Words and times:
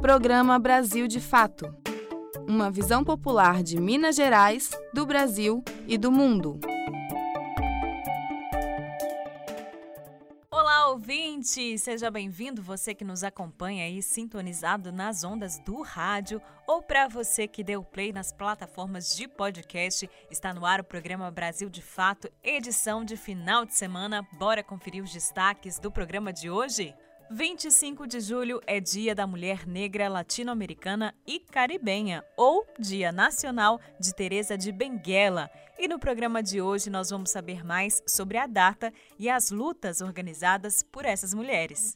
Programa 0.00 0.58
Brasil 0.58 1.06
de 1.06 1.20
Fato 1.20 1.80
uma 2.50 2.68
visão 2.68 3.04
popular 3.04 3.62
de 3.62 3.80
Minas 3.80 4.16
Gerais, 4.16 4.70
do 4.92 5.06
Brasil 5.06 5.62
e 5.86 5.96
do 5.96 6.10
mundo. 6.10 6.58
Olá, 10.50 10.88
ouvinte! 10.88 11.78
Seja 11.78 12.10
bem-vindo, 12.10 12.60
você 12.60 12.92
que 12.92 13.04
nos 13.04 13.22
acompanha 13.22 13.84
aí 13.84 14.02
sintonizado 14.02 14.90
nas 14.90 15.22
ondas 15.22 15.60
do 15.60 15.80
rádio 15.80 16.42
ou 16.66 16.82
para 16.82 17.06
você 17.06 17.46
que 17.46 17.62
deu 17.62 17.84
play 17.84 18.12
nas 18.12 18.32
plataformas 18.32 19.14
de 19.16 19.28
podcast. 19.28 20.10
Está 20.28 20.52
no 20.52 20.66
ar 20.66 20.80
o 20.80 20.84
programa 20.84 21.30
Brasil 21.30 21.70
de 21.70 21.82
Fato, 21.82 22.28
edição 22.42 23.04
de 23.04 23.16
final 23.16 23.64
de 23.64 23.74
semana. 23.74 24.26
Bora 24.32 24.64
conferir 24.64 25.04
os 25.04 25.12
destaques 25.12 25.78
do 25.78 25.90
programa 25.92 26.32
de 26.32 26.50
hoje? 26.50 26.96
25 27.32 28.08
de 28.08 28.18
julho 28.18 28.60
é 28.66 28.80
Dia 28.80 29.14
da 29.14 29.24
Mulher 29.24 29.64
Negra 29.64 30.08
Latino-Americana 30.08 31.14
e 31.24 31.38
Caribenha, 31.38 32.24
ou 32.36 32.66
Dia 32.76 33.12
Nacional 33.12 33.80
de 34.00 34.12
Teresa 34.12 34.58
de 34.58 34.72
Benguela. 34.72 35.48
E 35.78 35.86
no 35.86 35.96
programa 35.96 36.42
de 36.42 36.60
hoje 36.60 36.90
nós 36.90 37.08
vamos 37.08 37.30
saber 37.30 37.64
mais 37.64 38.02
sobre 38.04 38.36
a 38.36 38.48
data 38.48 38.92
e 39.16 39.30
as 39.30 39.52
lutas 39.52 40.00
organizadas 40.00 40.82
por 40.82 41.04
essas 41.04 41.32
mulheres. 41.32 41.94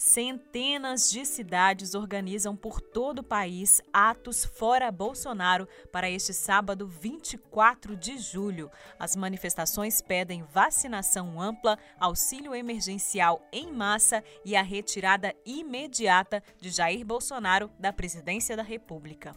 Centenas 0.00 1.10
de 1.10 1.26
cidades 1.26 1.92
organizam 1.92 2.54
por 2.54 2.80
todo 2.80 3.18
o 3.18 3.22
país 3.24 3.82
atos 3.92 4.44
fora 4.44 4.92
Bolsonaro 4.92 5.66
para 5.90 6.08
este 6.08 6.32
sábado 6.32 6.86
24 6.86 7.96
de 7.96 8.16
julho. 8.16 8.70
As 8.96 9.16
manifestações 9.16 10.00
pedem 10.00 10.44
vacinação 10.44 11.42
ampla, 11.42 11.76
auxílio 11.98 12.54
emergencial 12.54 13.44
em 13.52 13.72
massa 13.72 14.22
e 14.44 14.54
a 14.54 14.62
retirada 14.62 15.34
imediata 15.44 16.44
de 16.60 16.70
Jair 16.70 17.04
Bolsonaro 17.04 17.68
da 17.76 17.92
presidência 17.92 18.56
da 18.56 18.62
República. 18.62 19.34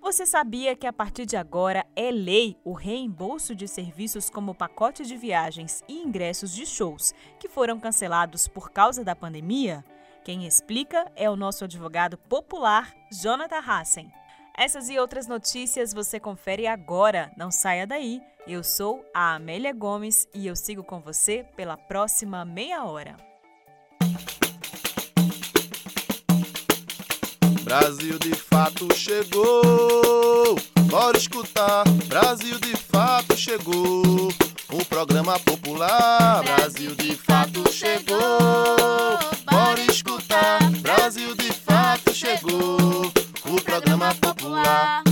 Você 0.00 0.26
sabia 0.26 0.74
que 0.74 0.84
a 0.88 0.92
partir 0.92 1.24
de 1.24 1.36
agora 1.36 1.86
é 1.94 2.10
lei 2.10 2.56
o 2.64 2.72
reembolso 2.72 3.54
de 3.54 3.68
serviços 3.68 4.28
como 4.28 4.52
pacote 4.52 5.06
de 5.06 5.16
viagens 5.16 5.80
e 5.88 6.02
ingressos 6.02 6.52
de 6.52 6.66
shows 6.66 7.14
que 7.38 7.48
foram 7.48 7.78
cancelados 7.78 8.48
por 8.48 8.72
causa 8.72 9.04
da 9.04 9.14
pandemia? 9.14 9.84
Quem 10.24 10.46
explica 10.46 11.10
é 11.16 11.28
o 11.28 11.34
nosso 11.34 11.64
advogado 11.64 12.16
popular, 12.16 12.94
Jonathan 13.10 13.58
Hassen. 13.58 14.12
Essas 14.56 14.88
e 14.88 14.96
outras 14.96 15.26
notícias 15.26 15.92
você 15.92 16.20
confere 16.20 16.66
agora, 16.66 17.32
não 17.36 17.50
saia 17.50 17.86
daí. 17.86 18.22
Eu 18.46 18.62
sou 18.62 19.04
a 19.12 19.34
Amélia 19.34 19.72
Gomes 19.72 20.28
e 20.32 20.46
eu 20.46 20.54
sigo 20.54 20.84
com 20.84 21.00
você 21.00 21.44
pela 21.56 21.76
próxima 21.76 22.44
meia 22.44 22.84
hora. 22.84 23.16
Brasil 27.64 28.18
de 28.18 28.34
fato 28.34 28.94
chegou. 28.94 30.54
Bora 30.88 31.16
escutar. 31.16 31.82
Brasil 32.06 32.60
de 32.60 32.76
fato 32.76 33.36
chegou. 33.36 34.28
O 34.70 34.84
programa 34.84 35.40
popular. 35.40 36.42
Brasil 36.44 36.94
de 36.94 37.16
fato 37.16 37.72
chegou. 37.72 39.41
Bora 39.62 39.80
escutar. 39.82 40.58
Brasil 40.80 41.36
de 41.36 41.52
fato 41.52 42.12
chegou. 42.12 43.06
O 43.48 43.62
programa 43.62 44.12
popular. 44.16 45.04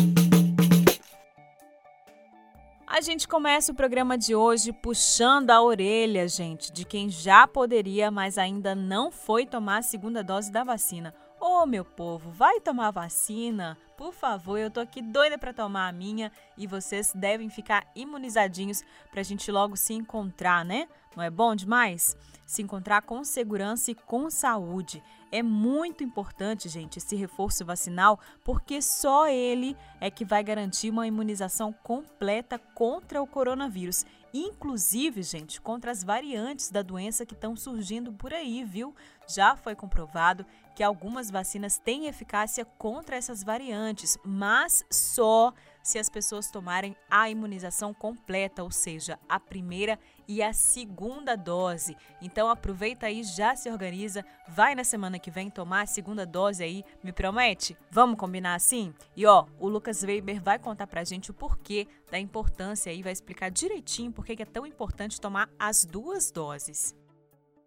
A 2.84 3.01
gente 3.01 3.29
começa 3.29 3.70
o 3.70 3.75
programa 3.77 4.19
de 4.19 4.34
hoje 4.34 4.73
puxando 4.73 5.51
a 5.51 5.62
orelha, 5.62 6.27
gente, 6.27 6.73
de 6.73 6.84
quem 6.84 7.09
já 7.09 7.47
poderia, 7.47 8.11
mas 8.11 8.39
ainda 8.39 8.75
não 8.75 9.12
foi 9.12 9.47
tomar 9.47 9.79
a 9.79 9.83
segunda 9.83 10.20
dose 10.20 10.51
da 10.51 10.64
vacina. 10.64 11.14
Ô, 11.41 11.62
oh, 11.62 11.67
meu 11.67 11.85
povo, 11.85 12.31
vai 12.33 12.59
tomar 12.61 12.91
vacina? 12.91 13.79
Por 13.97 14.12
favor, 14.12 14.59
eu 14.59 14.70
tô 14.70 14.81
aqui 14.81 15.01
doida 15.01 15.39
para 15.39 15.55
tomar 15.55 15.87
a 15.87 15.92
minha 15.92 16.33
e 16.59 16.67
vocês 16.67 17.12
devem 17.14 17.48
ficar 17.48 17.86
imunizadinhos 17.95 18.83
pra 19.13 19.23
gente 19.23 19.51
logo 19.53 19.77
se 19.77 19.95
encontrar, 19.95 20.64
né? 20.64 20.89
Não 21.17 21.23
é 21.23 21.31
bom 21.31 21.55
demais? 21.55 22.17
Se 22.47 22.63
encontrar 22.63 23.03
com 23.03 23.23
segurança 23.25 23.91
e 23.91 23.95
com 23.95 24.31
saúde. 24.31 25.03
É 25.33 25.43
muito 25.43 26.03
importante, 26.03 26.69
gente, 26.69 26.98
esse 26.98 27.15
reforço 27.15 27.65
vacinal, 27.65 28.19
porque 28.45 28.83
só 28.83 29.29
ele 29.29 29.77
é 30.01 30.11
que 30.11 30.25
vai 30.25 30.43
garantir 30.43 30.91
uma 30.91 31.07
imunização 31.07 31.73
completa 31.73 32.59
contra 32.59 33.23
o 33.23 33.27
coronavírus 33.27 34.05
inclusive, 34.33 35.23
gente, 35.23 35.61
contra 35.61 35.91
as 35.91 36.05
variantes 36.05 36.71
da 36.71 36.83
doença 36.83 37.27
que 37.27 37.35
estão 37.35 37.57
surgindo 37.57 38.13
por 38.13 38.33
aí, 38.33 38.65
viu? 38.65 38.95
Já 39.27 39.57
foi 39.57 39.75
comprovado 39.75 40.47
que 40.75 40.83
algumas 40.83 41.31
vacinas 41.31 41.79
têm 41.79 42.07
eficácia 42.07 42.65
contra 42.65 43.17
essas 43.17 43.42
variantes, 43.42 44.17
mas 44.25 44.85
só 44.91 45.53
se 45.83 45.98
as 45.98 46.09
pessoas 46.09 46.51
tomarem 46.51 46.97
a 47.11 47.29
imunização 47.29 47.92
completa, 47.92 48.63
ou 48.63 48.71
seja, 48.71 49.19
a 49.29 49.41
primeira 49.41 49.98
e 50.30 50.45
a 50.45 50.52
segunda 50.52 51.36
dose. 51.36 51.96
Então 52.23 52.48
aproveita 52.48 53.07
aí, 53.07 53.24
já 53.24 53.57
se 53.57 53.68
organiza, 53.68 54.24
vai 54.46 54.77
na 54.77 54.85
semana 54.85 55.18
que 55.18 55.29
vem 55.29 55.51
tomar 55.51 55.83
a 55.83 55.86
segunda 55.86 56.24
dose 56.24 56.63
aí, 56.63 56.85
me 57.02 57.11
promete? 57.11 57.77
Vamos 57.91 58.17
combinar 58.17 58.55
assim? 58.55 58.95
E 59.17 59.27
ó, 59.27 59.45
o 59.58 59.68
Lucas 59.68 60.05
Weber 60.05 60.41
vai 60.41 60.57
contar 60.57 60.86
pra 60.86 61.02
gente 61.02 61.33
o 61.33 61.35
porquê 61.35 61.89
da 62.13 62.17
importância 62.17 62.92
aí, 62.92 63.02
vai 63.02 63.11
explicar 63.11 63.51
direitinho 63.51 64.13
por 64.13 64.24
que 64.24 64.41
é 64.41 64.46
tão 64.46 64.64
importante 64.64 65.20
tomar 65.20 65.51
as 65.58 65.85
duas 65.85 66.30
doses. 66.30 66.95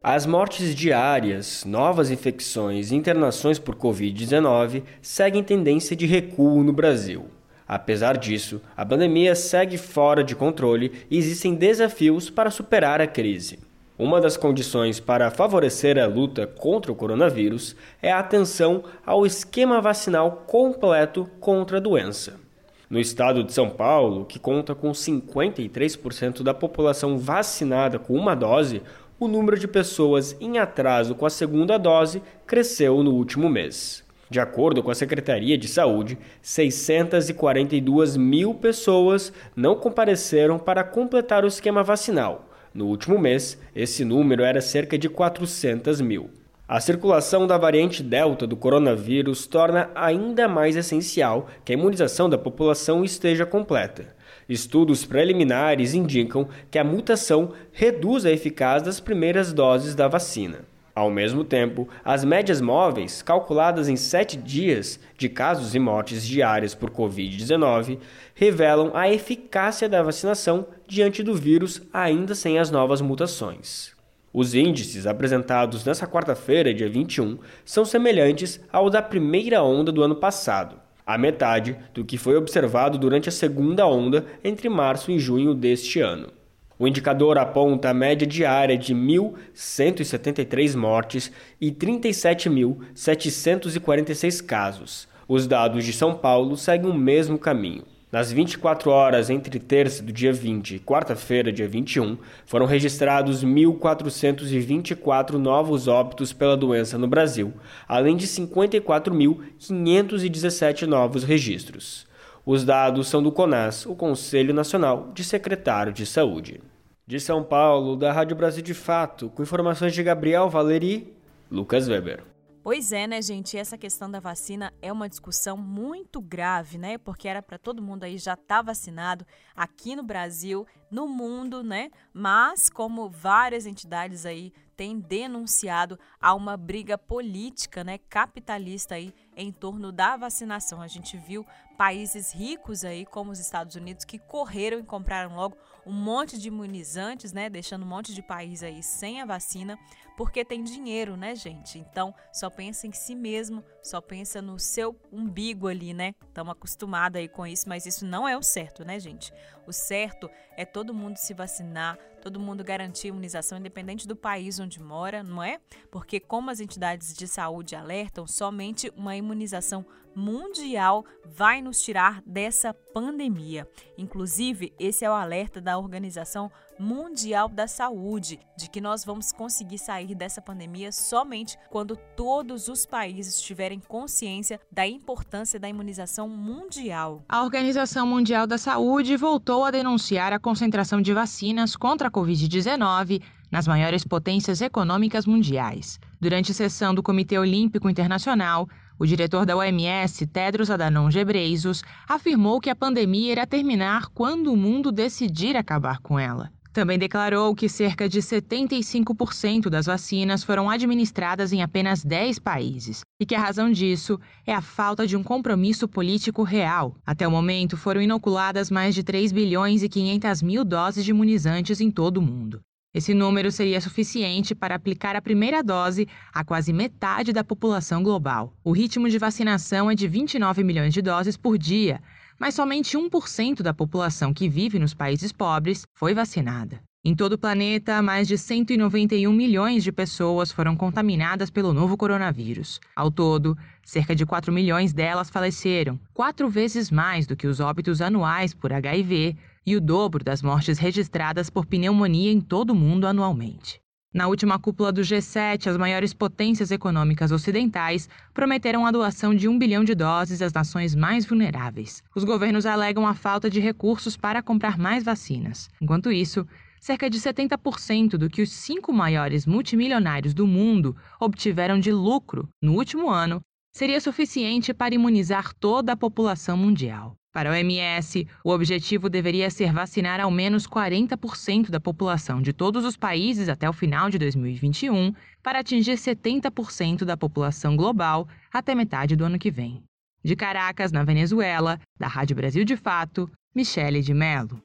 As 0.01 0.25
mortes 0.25 0.73
diárias, 0.73 1.65
novas 1.65 2.11
infecções 2.11 2.91
e 2.91 2.95
internações 2.95 3.59
por 3.59 3.75
Covid-19 3.75 4.83
seguem 5.01 5.43
tendência 5.43 5.97
de 5.97 6.05
recuo 6.05 6.63
no 6.63 6.71
Brasil. 6.71 7.29
Apesar 7.73 8.19
disso, 8.19 8.61
a 8.77 8.85
pandemia 8.85 9.33
segue 9.33 9.79
fora 9.79 10.23
de 10.23 10.35
controle 10.35 10.91
e 11.09 11.17
existem 11.17 11.55
desafios 11.55 12.29
para 12.29 12.51
superar 12.51 13.01
a 13.01 13.07
crise. 13.07 13.57
Uma 13.97 14.21
das 14.21 14.37
condições 14.37 14.99
para 14.99 15.31
favorecer 15.31 15.97
a 15.97 16.05
luta 16.05 16.45
contra 16.45 16.91
o 16.91 16.95
coronavírus 16.95 17.75
é 17.99 18.11
a 18.11 18.19
atenção 18.19 18.83
ao 19.03 19.25
esquema 19.25 19.81
vacinal 19.81 20.43
completo 20.45 21.27
contra 21.39 21.77
a 21.77 21.79
doença. 21.79 22.39
No 22.87 22.99
estado 22.99 23.43
de 23.43 23.51
São 23.51 23.71
Paulo, 23.71 24.25
que 24.25 24.37
conta 24.37 24.75
com 24.75 24.91
53% 24.91 26.43
da 26.43 26.53
população 26.53 27.17
vacinada 27.17 27.97
com 27.97 28.13
uma 28.13 28.35
dose, 28.35 28.83
o 29.19 29.27
número 29.27 29.57
de 29.57 29.67
pessoas 29.67 30.37
em 30.39 30.59
atraso 30.59 31.15
com 31.15 31.25
a 31.25 31.29
segunda 31.31 31.79
dose 31.79 32.21
cresceu 32.45 33.01
no 33.01 33.13
último 33.15 33.49
mês. 33.49 34.02
De 34.33 34.39
acordo 34.39 34.81
com 34.81 34.89
a 34.89 34.95
Secretaria 34.95 35.55
de 35.55 35.67
Saúde, 35.67 36.17
642 36.41 38.17
mil 38.17 38.55
pessoas 38.55 39.31
não 39.55 39.75
compareceram 39.75 40.57
para 40.57 40.83
completar 40.83 41.43
o 41.43 41.47
esquema 41.47 41.83
vacinal. 41.83 42.49
No 42.73 42.87
último 42.87 43.19
mês, 43.19 43.59
esse 43.75 44.03
número 44.03 44.41
era 44.41 44.59
cerca 44.59 44.97
de 44.97 45.07
400 45.07 46.01
mil. 46.01 46.31
A 46.67 46.79
circulação 46.79 47.45
da 47.45 47.59
variante 47.59 48.01
Delta 48.01 48.47
do 48.47 48.57
coronavírus 48.57 49.45
torna 49.45 49.91
ainda 49.93 50.47
mais 50.47 50.75
essencial 50.75 51.47
que 51.63 51.71
a 51.71 51.75
imunização 51.75 52.27
da 52.27 52.35
população 52.35 53.03
esteja 53.03 53.45
completa. 53.45 54.15
Estudos 54.49 55.05
preliminares 55.05 55.93
indicam 55.93 56.47
que 56.71 56.79
a 56.79 56.83
mutação 56.83 57.51
reduz 57.71 58.25
a 58.25 58.31
eficácia 58.31 58.85
das 58.85 58.99
primeiras 58.99 59.53
doses 59.53 59.93
da 59.93 60.07
vacina. 60.07 60.72
Ao 60.95 61.09
mesmo 61.09 61.43
tempo, 61.43 61.89
as 62.05 62.23
médias 62.23 62.61
móveis, 62.61 63.23
calculadas 63.23 63.89
em 63.89 63.95
sete 63.95 64.37
dias 64.37 64.99
de 65.17 65.27
casos 65.27 65.73
e 65.73 65.79
mortes 65.79 66.23
diárias 66.23 66.75
por 66.75 66.91
Covid-19, 66.91 67.97
revelam 68.35 68.91
a 68.93 69.11
eficácia 69.11 69.89
da 69.89 70.03
vacinação 70.03 70.67
diante 70.87 71.23
do 71.23 71.33
vírus 71.33 71.81
ainda 71.91 72.35
sem 72.35 72.59
as 72.59 72.69
novas 72.69 73.01
mutações. 73.01 73.91
Os 74.31 74.53
índices 74.53 75.07
apresentados 75.07 75.83
nesta 75.83 76.05
quarta-feira, 76.05 76.73
dia 76.73 76.89
21, 76.89 77.39
são 77.65 77.83
semelhantes 77.83 78.59
aos 78.71 78.91
da 78.91 79.01
primeira 79.01 79.63
onda 79.63 79.91
do 79.91 80.03
ano 80.03 80.15
passado, 80.15 80.75
a 81.05 81.17
metade 81.17 81.75
do 81.91 82.05
que 82.05 82.19
foi 82.19 82.35
observado 82.35 82.99
durante 82.99 83.29
a 83.29 83.31
segunda 83.31 83.87
onda 83.87 84.25
entre 84.43 84.69
março 84.69 85.11
e 85.11 85.17
junho 85.17 85.55
deste 85.55 85.99
ano. 85.99 86.42
O 86.83 86.87
indicador 86.87 87.37
aponta 87.37 87.91
a 87.91 87.93
média 87.93 88.27
diária 88.27 88.77
de 88.77 88.93
1.173 88.93 90.75
mortes 90.75 91.31
e 91.61 91.71
37.746 91.71 94.45
casos. 94.45 95.07
Os 95.25 95.47
dados 95.47 95.85
de 95.85 95.93
São 95.93 96.13
Paulo 96.13 96.57
seguem 96.57 96.91
o 96.91 96.93
mesmo 96.93 97.39
caminho. 97.39 97.85
Nas 98.11 98.33
24 98.33 98.91
horas 98.91 99.29
entre 99.29 99.59
terça 99.59 100.03
do 100.03 100.11
dia 100.11 100.33
20 100.33 100.75
e 100.75 100.79
quarta-feira, 100.79 101.53
dia 101.53 101.69
21, 101.69 102.17
foram 102.45 102.65
registrados 102.65 103.45
1.424 103.45 105.35
novos 105.35 105.87
óbitos 105.87 106.33
pela 106.33 106.57
doença 106.57 106.97
no 106.97 107.07
Brasil, 107.07 107.53
além 107.87 108.17
de 108.17 108.27
54.517 108.27 110.81
novos 110.81 111.23
registros. 111.23 112.05
Os 112.45 112.65
dados 112.65 113.07
são 113.07 113.23
do 113.23 113.31
CONAS, 113.31 113.85
o 113.85 113.95
Conselho 113.95 114.53
Nacional 114.53 115.13
de 115.13 115.23
Secretário 115.23 115.93
de 115.93 116.05
Saúde. 116.05 116.59
De 117.05 117.19
São 117.19 117.43
Paulo, 117.43 117.97
da 117.97 118.13
Rádio 118.13 118.35
Brasil 118.35 118.63
de 118.63 118.73
Fato, 118.73 119.29
com 119.29 119.43
informações 119.43 119.93
de 119.93 120.01
Gabriel 120.01 120.49
Valeri, 120.49 121.13
Lucas 121.51 121.89
Weber. 121.89 122.23
Pois 122.63 122.93
é, 122.93 123.05
né, 123.05 123.21
gente? 123.21 123.57
Essa 123.57 123.77
questão 123.77 124.09
da 124.09 124.21
vacina 124.21 124.73
é 124.81 124.89
uma 124.89 125.09
discussão 125.09 125.57
muito 125.57 126.21
grave, 126.21 126.77
né? 126.77 126.97
Porque 126.97 127.27
era 127.27 127.41
para 127.41 127.57
todo 127.57 127.81
mundo 127.81 128.05
aí 128.05 128.17
já 128.17 128.35
estar 128.35 128.45
tá 128.45 128.61
vacinado 128.61 129.27
aqui 129.53 129.97
no 129.97 130.03
Brasil, 130.03 130.65
no 130.89 131.05
mundo, 131.05 131.61
né? 131.61 131.91
Mas 132.13 132.69
como 132.69 133.09
várias 133.09 133.65
entidades 133.65 134.25
aí 134.25 134.53
têm 134.77 134.97
denunciado 134.97 135.99
há 136.21 136.33
uma 136.33 136.55
briga 136.55 136.97
política, 136.97 137.83
né, 137.83 137.99
capitalista 138.09 138.95
aí 138.95 139.13
em 139.35 139.51
torno 139.51 139.91
da 139.91 140.15
vacinação. 140.15 140.81
A 140.81 140.87
gente 140.87 141.17
viu 141.17 141.45
países 141.77 142.33
ricos 142.33 142.85
aí, 142.85 143.05
como 143.05 143.31
os 143.31 143.39
Estados 143.39 143.75
Unidos, 143.75 144.05
que 144.05 144.17
correram 144.17 144.79
e 144.79 144.83
compraram 144.83 145.35
logo 145.35 145.57
um 145.85 145.93
monte 145.93 146.37
de 146.37 146.47
imunizantes, 146.47 147.33
né, 147.33 147.49
deixando 147.49 147.83
um 147.83 147.87
monte 147.87 148.13
de 148.13 148.21
país 148.21 148.63
aí 148.63 148.81
sem 148.81 149.21
a 149.21 149.25
vacina, 149.25 149.77
porque 150.15 150.45
tem 150.45 150.63
dinheiro, 150.63 151.17
né, 151.17 151.35
gente? 151.35 151.79
Então, 151.79 152.13
só 152.31 152.49
pensa 152.49 152.87
em 152.87 152.91
si 152.91 153.15
mesmo, 153.15 153.63
só 153.81 153.99
pensa 153.99 154.41
no 154.41 154.59
seu 154.59 154.95
umbigo 155.11 155.67
ali, 155.67 155.93
né? 155.93 156.13
Estamos 156.27 156.51
acostumados 156.51 157.19
aí 157.19 157.27
com 157.27 157.45
isso, 157.45 157.67
mas 157.67 157.85
isso 157.85 158.05
não 158.05 158.27
é 158.27 158.37
o 158.37 158.43
certo, 158.43 158.85
né, 158.85 158.99
gente? 158.99 159.33
O 159.65 159.73
certo 159.73 160.29
é 160.55 160.65
todo 160.65 160.93
mundo 160.93 161.17
se 161.17 161.33
vacinar, 161.33 161.97
todo 162.23 162.39
mundo 162.39 162.63
garantir 162.63 163.09
imunização, 163.09 163.57
independente 163.57 164.07
do 164.07 164.15
país 164.15 164.57
onde 164.57 164.81
mora, 164.81 165.21
não 165.21 165.43
é? 165.43 165.59
Porque, 165.91 166.21
como 166.21 166.49
as 166.49 166.61
entidades 166.61 167.13
de 167.13 167.27
saúde 167.27 167.75
alertam, 167.75 168.25
somente 168.25 168.89
uma 168.95 169.13
imunização 169.13 169.85
mundial 170.15 171.05
vai 171.25 171.61
nos 171.61 171.81
tirar 171.81 172.21
dessa 172.25 172.73
pandemia. 172.93 173.67
Inclusive, 173.97 174.73
esse 174.79 175.03
é 175.03 175.09
o 175.09 175.13
alerta 175.13 175.59
da 175.59 175.77
Organização 175.77 176.51
Mundial 176.79 177.47
da 177.47 177.67
Saúde 177.67 178.39
de 178.57 178.69
que 178.69 178.81
nós 178.81 179.05
vamos 179.05 179.31
conseguir 179.31 179.77
sair 179.77 180.15
dessa 180.15 180.41
pandemia 180.41 180.91
somente 180.91 181.57
quando 181.69 181.95
todos 182.15 182.67
os 182.67 182.85
países 182.85 183.39
tiverem 183.41 183.79
consciência 183.79 184.59
da 184.71 184.85
importância 184.85 185.59
da 185.59 185.69
imunização 185.69 186.27
mundial. 186.27 187.23
A 187.29 187.43
Organização 187.43 188.05
Mundial 188.07 188.47
da 188.47 188.57
Saúde 188.57 189.15
voltou 189.15 189.63
a 189.63 189.71
denunciar 189.71 190.33
a 190.33 190.39
concentração 190.39 191.01
de 191.01 191.13
vacinas 191.13 191.75
contra 191.75 192.07
a 192.07 192.11
Covid-19 192.13 193.21
nas 193.51 193.67
maiores 193.67 194.05
potências 194.05 194.61
econômicas 194.61 195.25
mundiais. 195.25 195.99
Durante 196.21 196.53
sessão 196.53 196.95
do 196.95 197.03
Comitê 197.03 197.37
Olímpico 197.37 197.89
Internacional, 197.89 198.69
o 198.97 199.05
diretor 199.05 199.45
da 199.45 199.57
OMS, 199.57 200.25
Tedros 200.27 200.71
Adhanom 200.71 201.09
Ghebreyesus, 201.09 201.83
afirmou 202.07 202.61
que 202.61 202.69
a 202.69 202.75
pandemia 202.75 203.33
irá 203.33 203.45
terminar 203.45 204.07
quando 204.13 204.53
o 204.53 204.57
mundo 204.57 204.91
decidir 204.91 205.57
acabar 205.57 205.99
com 205.99 206.17
ela. 206.17 206.49
Também 206.73 206.97
declarou 206.97 207.53
que 207.53 207.69
cerca 207.69 208.09
de 208.09 208.19
75% 208.19 209.69
das 209.69 209.85
vacinas 209.85 210.43
foram 210.43 210.71
administradas 210.71 211.53
em 211.53 211.61
apenas 211.61 212.03
10 212.03 212.39
países 212.39 213.01
e 213.21 213.27
que 213.27 213.35
a 213.35 213.39
razão 213.39 213.71
disso 213.71 214.19
é 214.43 214.55
a 214.55 214.59
falta 214.59 215.05
de 215.05 215.15
um 215.15 215.21
compromisso 215.21 215.87
político 215.87 216.41
real. 216.41 216.97
Até 217.05 217.27
o 217.27 217.31
momento, 217.31 217.77
foram 217.77 218.01
inoculadas 218.01 218.71
mais 218.71 218.95
de 218.95 219.03
3 219.03 219.31
bilhões 219.31 219.83
e 219.83 219.87
500 219.87 220.41
mil 220.41 220.65
doses 220.65 221.05
de 221.05 221.11
imunizantes 221.11 221.79
em 221.79 221.91
todo 221.91 222.17
o 222.17 222.21
mundo. 222.23 222.59
Esse 222.91 223.13
número 223.13 223.51
seria 223.51 223.79
suficiente 223.79 224.55
para 224.55 224.73
aplicar 224.73 225.15
a 225.15 225.21
primeira 225.21 225.63
dose 225.63 226.07
a 226.33 226.43
quase 226.43 226.73
metade 226.73 227.31
da 227.31 227.43
população 227.43 228.01
global. 228.01 228.51
O 228.63 228.71
ritmo 228.71 229.07
de 229.09 229.19
vacinação 229.19 229.91
é 229.91 229.95
de 229.95 230.07
29 230.07 230.63
milhões 230.63 230.93
de 230.93 231.03
doses 231.03 231.37
por 231.37 231.55
dia, 231.55 232.01
mas 232.43 232.55
somente 232.55 232.97
1% 232.97 233.61
da 233.61 233.73
população 233.73 234.33
que 234.33 234.49
vive 234.49 234.77
nos 234.77 234.93
países 234.93 235.31
pobres 235.31 235.87
foi 235.93 236.13
vacinada. 236.13 236.81
Em 237.01 237.15
todo 237.15 237.33
o 237.33 237.37
planeta, 237.37 238.01
mais 238.01 238.27
de 238.27 238.37
191 238.37 239.31
milhões 239.31 239.81
de 239.81 239.93
pessoas 239.93 240.51
foram 240.51 240.75
contaminadas 240.75 241.49
pelo 241.49 241.71
novo 241.71 241.95
coronavírus. 241.95 242.81
Ao 242.97 243.09
todo, 243.09 243.57
cerca 243.81 244.13
de 244.13 244.25
4 244.25 244.51
milhões 244.51 244.91
delas 244.91 245.29
faleceram, 245.29 245.97
quatro 246.13 246.49
vezes 246.49 246.91
mais 246.91 247.25
do 247.25 247.33
que 247.33 247.47
os 247.47 247.61
óbitos 247.61 248.01
anuais 248.01 248.53
por 248.53 248.73
HIV, 248.73 249.37
e 249.65 249.77
o 249.77 249.79
dobro 249.79 250.21
das 250.21 250.41
mortes 250.41 250.77
registradas 250.77 251.49
por 251.49 251.65
pneumonia 251.65 252.29
em 252.29 252.41
todo 252.41 252.71
o 252.71 252.75
mundo 252.75 253.07
anualmente. 253.07 253.82
Na 254.13 254.27
última 254.27 254.59
cúpula 254.59 254.91
do 254.91 255.01
G7, 255.01 255.65
as 255.65 255.75
maiores 255.75 256.13
potências 256.13 256.69
econômicas 256.69 257.31
ocidentais 257.31 258.07
prometeram 258.31 258.85
a 258.85 258.91
doação 258.91 259.33
de 259.33 259.47
um 259.47 259.57
bilhão 259.57 259.83
de 259.83 259.95
doses 259.95 260.39
às 260.39 260.53
nações 260.53 260.93
mais 260.93 261.25
vulneráveis. 261.25 262.03
Os 262.15 262.23
governos 262.23 262.67
alegam 262.67 263.07
a 263.07 263.15
falta 263.15 263.49
de 263.49 263.59
recursos 263.59 264.15
para 264.15 264.43
comprar 264.43 264.77
mais 264.77 265.03
vacinas. 265.03 265.67
Enquanto 265.81 266.11
isso, 266.11 266.45
cerca 266.79 267.09
de 267.09 267.19
70% 267.19 268.11
do 268.11 268.29
que 268.29 268.43
os 268.43 268.51
cinco 268.51 268.93
maiores 268.93 269.47
multimilionários 269.47 270.35
do 270.35 270.45
mundo 270.45 270.95
obtiveram 271.19 271.79
de 271.79 271.91
lucro 271.91 272.47
no 272.61 272.73
último 272.73 273.09
ano 273.09 273.41
seria 273.71 273.99
suficiente 273.99 274.75
para 274.75 274.93
imunizar 274.93 275.55
toda 275.55 275.93
a 275.93 275.97
população 275.97 276.55
mundial. 276.55 277.15
Para 277.33 277.49
a 277.49 277.53
OMS, 277.53 278.27
o 278.43 278.51
objetivo 278.51 279.09
deveria 279.09 279.49
ser 279.49 279.73
vacinar 279.73 280.19
ao 280.21 280.29
menos 280.29 280.67
40% 280.67 281.71
da 281.71 281.79
população 281.79 282.39
de 282.39 282.53
todos 282.53 282.85
os 282.85 282.95
países 282.95 283.49
até 283.49 283.67
o 283.67 283.73
final 283.73 284.07
de 284.07 284.19
2021, 284.19 285.11
para 285.41 285.59
atingir 285.59 285.93
70% 285.93 287.03
da 287.03 287.17
população 287.17 287.75
global 287.75 288.27
até 288.53 288.75
metade 288.75 289.15
do 289.15 289.25
ano 289.25 289.39
que 289.39 289.49
vem. 289.49 289.83
De 290.23 290.35
Caracas, 290.35 290.91
na 290.91 291.03
Venezuela, 291.03 291.79
da 291.99 292.07
Rádio 292.07 292.35
Brasil 292.35 292.63
de 292.63 292.77
Fato, 292.77 293.27
Michele 293.55 294.01
de 294.01 294.13
Mello. 294.13 294.61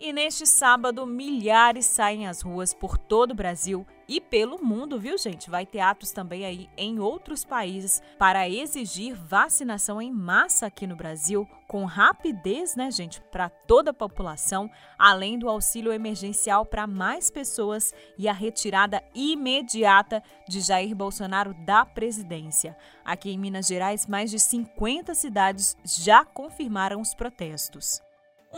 E 0.00 0.12
neste 0.12 0.46
sábado, 0.46 1.04
milhares 1.04 1.84
saem 1.84 2.28
às 2.28 2.40
ruas 2.40 2.72
por 2.72 2.96
todo 2.96 3.32
o 3.32 3.34
Brasil 3.34 3.84
e 4.08 4.20
pelo 4.20 4.64
mundo, 4.64 4.96
viu, 4.98 5.18
gente? 5.18 5.50
Vai 5.50 5.66
ter 5.66 5.80
atos 5.80 6.12
também 6.12 6.46
aí 6.46 6.70
em 6.76 7.00
outros 7.00 7.44
países 7.44 8.00
para 8.16 8.48
exigir 8.48 9.16
vacinação 9.16 10.00
em 10.00 10.12
massa 10.12 10.66
aqui 10.66 10.86
no 10.86 10.94
Brasil, 10.94 11.48
com 11.66 11.84
rapidez, 11.84 12.76
né, 12.76 12.92
gente, 12.92 13.20
para 13.20 13.48
toda 13.48 13.90
a 13.90 13.94
população, 13.94 14.70
além 14.96 15.36
do 15.36 15.48
auxílio 15.48 15.92
emergencial 15.92 16.64
para 16.64 16.86
mais 16.86 17.28
pessoas 17.28 17.92
e 18.16 18.28
a 18.28 18.32
retirada 18.32 19.02
imediata 19.12 20.22
de 20.48 20.60
Jair 20.60 20.94
Bolsonaro 20.94 21.52
da 21.66 21.84
presidência. 21.84 22.76
Aqui 23.04 23.32
em 23.32 23.38
Minas 23.38 23.66
Gerais, 23.66 24.06
mais 24.06 24.30
de 24.30 24.38
50 24.38 25.12
cidades 25.16 25.76
já 25.84 26.24
confirmaram 26.24 27.00
os 27.00 27.14
protestos. 27.14 28.07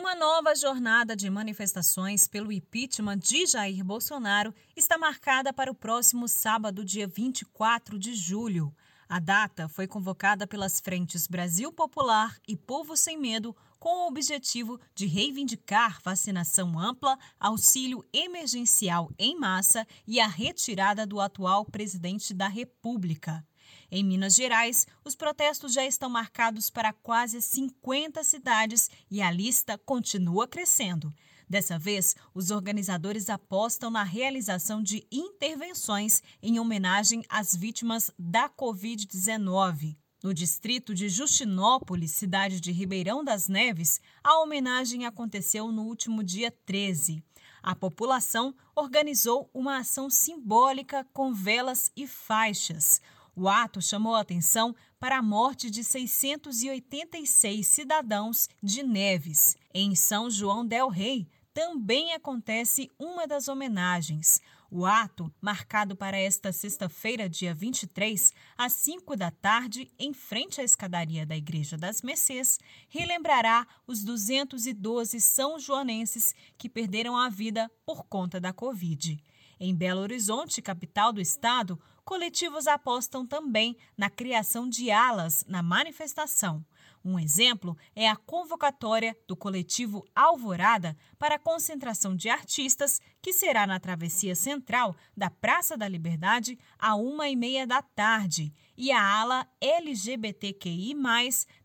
Uma 0.00 0.14
nova 0.14 0.54
jornada 0.54 1.14
de 1.14 1.28
manifestações 1.28 2.26
pelo 2.26 2.50
impeachment 2.50 3.18
de 3.18 3.44
Jair 3.44 3.84
Bolsonaro 3.84 4.54
está 4.74 4.96
marcada 4.96 5.52
para 5.52 5.70
o 5.70 5.74
próximo 5.74 6.26
sábado, 6.26 6.82
dia 6.82 7.06
24 7.06 7.98
de 7.98 8.14
julho. 8.14 8.74
A 9.06 9.20
data 9.20 9.68
foi 9.68 9.86
convocada 9.86 10.46
pelas 10.46 10.80
frentes 10.80 11.26
Brasil 11.26 11.70
Popular 11.70 12.34
e 12.48 12.56
Povo 12.56 12.96
Sem 12.96 13.18
Medo 13.18 13.54
com 13.78 13.90
o 13.90 14.08
objetivo 14.08 14.80
de 14.94 15.06
reivindicar 15.06 16.00
vacinação 16.02 16.78
ampla, 16.78 17.18
auxílio 17.38 18.02
emergencial 18.10 19.12
em 19.18 19.38
massa 19.38 19.86
e 20.06 20.18
a 20.18 20.26
retirada 20.26 21.06
do 21.06 21.20
atual 21.20 21.66
presidente 21.66 22.32
da 22.32 22.48
República. 22.48 23.44
Em 23.90 24.04
Minas 24.04 24.34
Gerais, 24.36 24.86
os 25.04 25.16
protestos 25.16 25.72
já 25.72 25.84
estão 25.84 26.08
marcados 26.08 26.70
para 26.70 26.92
quase 26.92 27.40
50 27.42 28.22
cidades 28.22 28.88
e 29.10 29.20
a 29.20 29.30
lista 29.32 29.76
continua 29.76 30.46
crescendo. 30.46 31.12
Dessa 31.48 31.76
vez, 31.76 32.14
os 32.32 32.52
organizadores 32.52 33.28
apostam 33.28 33.90
na 33.90 34.04
realização 34.04 34.80
de 34.80 35.04
intervenções 35.10 36.22
em 36.40 36.60
homenagem 36.60 37.24
às 37.28 37.56
vítimas 37.56 38.12
da 38.16 38.48
Covid-19. 38.48 39.96
No 40.22 40.32
distrito 40.32 40.94
de 40.94 41.08
Justinópolis, 41.08 42.12
cidade 42.12 42.60
de 42.60 42.70
Ribeirão 42.70 43.24
das 43.24 43.48
Neves, 43.48 44.00
a 44.22 44.38
homenagem 44.38 45.06
aconteceu 45.06 45.72
no 45.72 45.82
último 45.82 46.22
dia 46.22 46.52
13. 46.64 47.24
A 47.60 47.74
população 47.74 48.54
organizou 48.76 49.50
uma 49.52 49.78
ação 49.78 50.08
simbólica 50.08 51.04
com 51.12 51.34
velas 51.34 51.90
e 51.96 52.06
faixas. 52.06 53.00
O 53.42 53.48
ato 53.48 53.80
chamou 53.80 54.14
a 54.14 54.20
atenção 54.20 54.76
para 54.98 55.16
a 55.16 55.22
morte 55.22 55.70
de 55.70 55.82
686 55.82 57.66
cidadãos 57.66 58.46
de 58.62 58.82
Neves. 58.82 59.56
Em 59.72 59.94
São 59.94 60.28
João 60.30 60.62
del 60.62 60.90
Rei 60.90 61.26
também 61.54 62.12
acontece 62.12 62.90
uma 62.98 63.26
das 63.26 63.48
homenagens. 63.48 64.42
O 64.70 64.84
ato, 64.84 65.32
marcado 65.40 65.96
para 65.96 66.18
esta 66.18 66.52
sexta-feira, 66.52 67.30
dia 67.30 67.54
23, 67.54 68.30
às 68.58 68.74
5 68.74 69.16
da 69.16 69.30
tarde, 69.30 69.90
em 69.98 70.12
frente 70.12 70.60
à 70.60 70.62
escadaria 70.62 71.24
da 71.24 71.34
Igreja 71.34 71.78
das 71.78 72.02
Mercês, 72.02 72.58
relembrará 72.90 73.66
os 73.86 74.04
212 74.04 75.18
são 75.18 75.58
joanenses 75.58 76.34
que 76.58 76.68
perderam 76.68 77.16
a 77.16 77.30
vida 77.30 77.70
por 77.86 78.04
conta 78.04 78.38
da 78.38 78.52
Covid. 78.52 79.18
Em 79.62 79.74
Belo 79.74 80.00
Horizonte, 80.00 80.62
capital 80.62 81.12
do 81.12 81.20
estado, 81.20 81.78
coletivos 82.10 82.66
apostam 82.66 83.24
também 83.24 83.76
na 83.96 84.10
criação 84.10 84.68
de 84.68 84.90
alas 84.90 85.44
na 85.46 85.62
manifestação. 85.62 86.66
Um 87.04 87.16
exemplo 87.20 87.78
é 87.94 88.08
a 88.08 88.16
convocatória 88.16 89.16
do 89.28 89.36
coletivo 89.36 90.04
Alvorada 90.12 90.96
para 91.16 91.36
a 91.36 91.38
concentração 91.38 92.16
de 92.16 92.28
artistas, 92.28 93.00
que 93.22 93.32
será 93.32 93.64
na 93.64 93.78
travessia 93.78 94.34
central 94.34 94.96
da 95.16 95.30
Praça 95.30 95.76
da 95.76 95.86
Liberdade, 95.86 96.58
a 96.76 96.96
uma 96.96 97.28
e 97.28 97.36
meia 97.36 97.64
da 97.64 97.80
tarde, 97.80 98.52
e 98.76 98.90
a 98.90 99.00
ala 99.00 99.46
LGBTQI, 99.60 100.96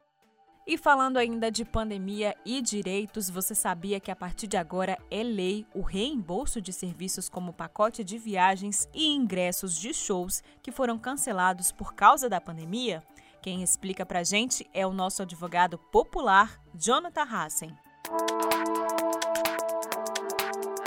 E 0.69 0.77
falando 0.77 1.17
ainda 1.17 1.49
de 1.49 1.65
pandemia 1.65 2.35
e 2.45 2.61
direitos, 2.61 3.27
você 3.27 3.55
sabia 3.55 3.99
que 3.99 4.11
a 4.11 4.15
partir 4.15 4.45
de 4.45 4.55
agora 4.55 4.99
é 5.09 5.23
lei 5.23 5.65
o 5.73 5.81
reembolso 5.81 6.61
de 6.61 6.71
serviços 6.71 7.27
como 7.27 7.51
pacote 7.51 8.03
de 8.03 8.19
viagens 8.19 8.87
e 8.93 9.07
ingressos 9.07 9.75
de 9.75 9.91
shows 9.91 10.43
que 10.61 10.71
foram 10.71 10.99
cancelados 10.99 11.71
por 11.71 11.95
causa 11.95 12.29
da 12.29 12.39
pandemia? 12.39 13.01
Quem 13.41 13.63
explica 13.63 14.05
pra 14.05 14.23
gente 14.23 14.69
é 14.71 14.85
o 14.85 14.93
nosso 14.93 15.23
advogado 15.23 15.79
popular, 15.91 16.61
Jonathan 16.75 17.23
Hassen. 17.23 17.75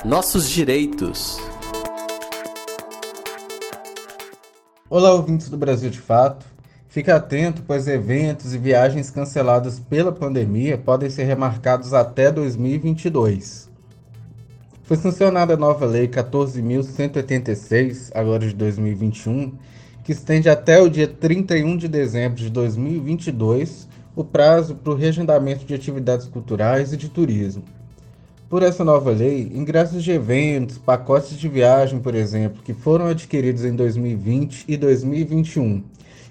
Nossos 0.05 0.49
direitos. 0.49 1.39
Olá, 4.89 5.13
ouvintes 5.13 5.49
do 5.49 5.57
Brasil 5.57 5.91
de 5.91 6.01
Fato. 6.01 6.52
Fique 6.93 7.11
atento, 7.11 7.65
pois 7.67 7.89
eventos 7.89 8.53
e 8.53 8.59
viagens 8.59 9.09
cancelados 9.09 9.81
pela 9.81 10.13
pandemia 10.13 10.77
podem 10.77 11.09
ser 11.09 11.25
remarcados 11.25 11.95
até 11.95 12.31
2022. 12.31 13.71
Foi 14.83 14.99
sancionada 14.99 15.55
a 15.55 15.57
nova 15.57 15.87
Lei 15.87 16.07
14.186, 16.07 18.11
agora 18.15 18.47
de 18.47 18.55
2021, 18.55 19.55
que 20.05 20.13
estende 20.13 20.51
até 20.51 20.83
o 20.83 20.91
dia 20.91 21.09
31 21.09 21.79
de 21.79 21.89
dezembro 21.89 22.37
de 22.37 22.51
2022 22.51 23.89
o 24.15 24.23
prazo 24.23 24.75
para 24.75 24.93
o 24.93 24.95
reagendamento 24.95 25.65
de 25.65 25.73
atividades 25.73 26.27
culturais 26.27 26.93
e 26.93 26.99
de 26.99 27.09
turismo. 27.09 27.63
Por 28.51 28.63
essa 28.63 28.85
nova 28.85 29.13
lei, 29.13 29.51
ingressos 29.55 30.05
de 30.05 30.13
eventos, 30.13 30.77
pacotes 30.77 31.39
de 31.39 31.49
viagem, 31.49 32.01
por 32.01 32.15
exemplo, 32.15 32.61
que 32.63 32.75
foram 32.75 33.07
adquiridos 33.07 33.65
em 33.65 33.75
2020 33.75 34.67
e 34.69 34.77
2021 34.77 35.83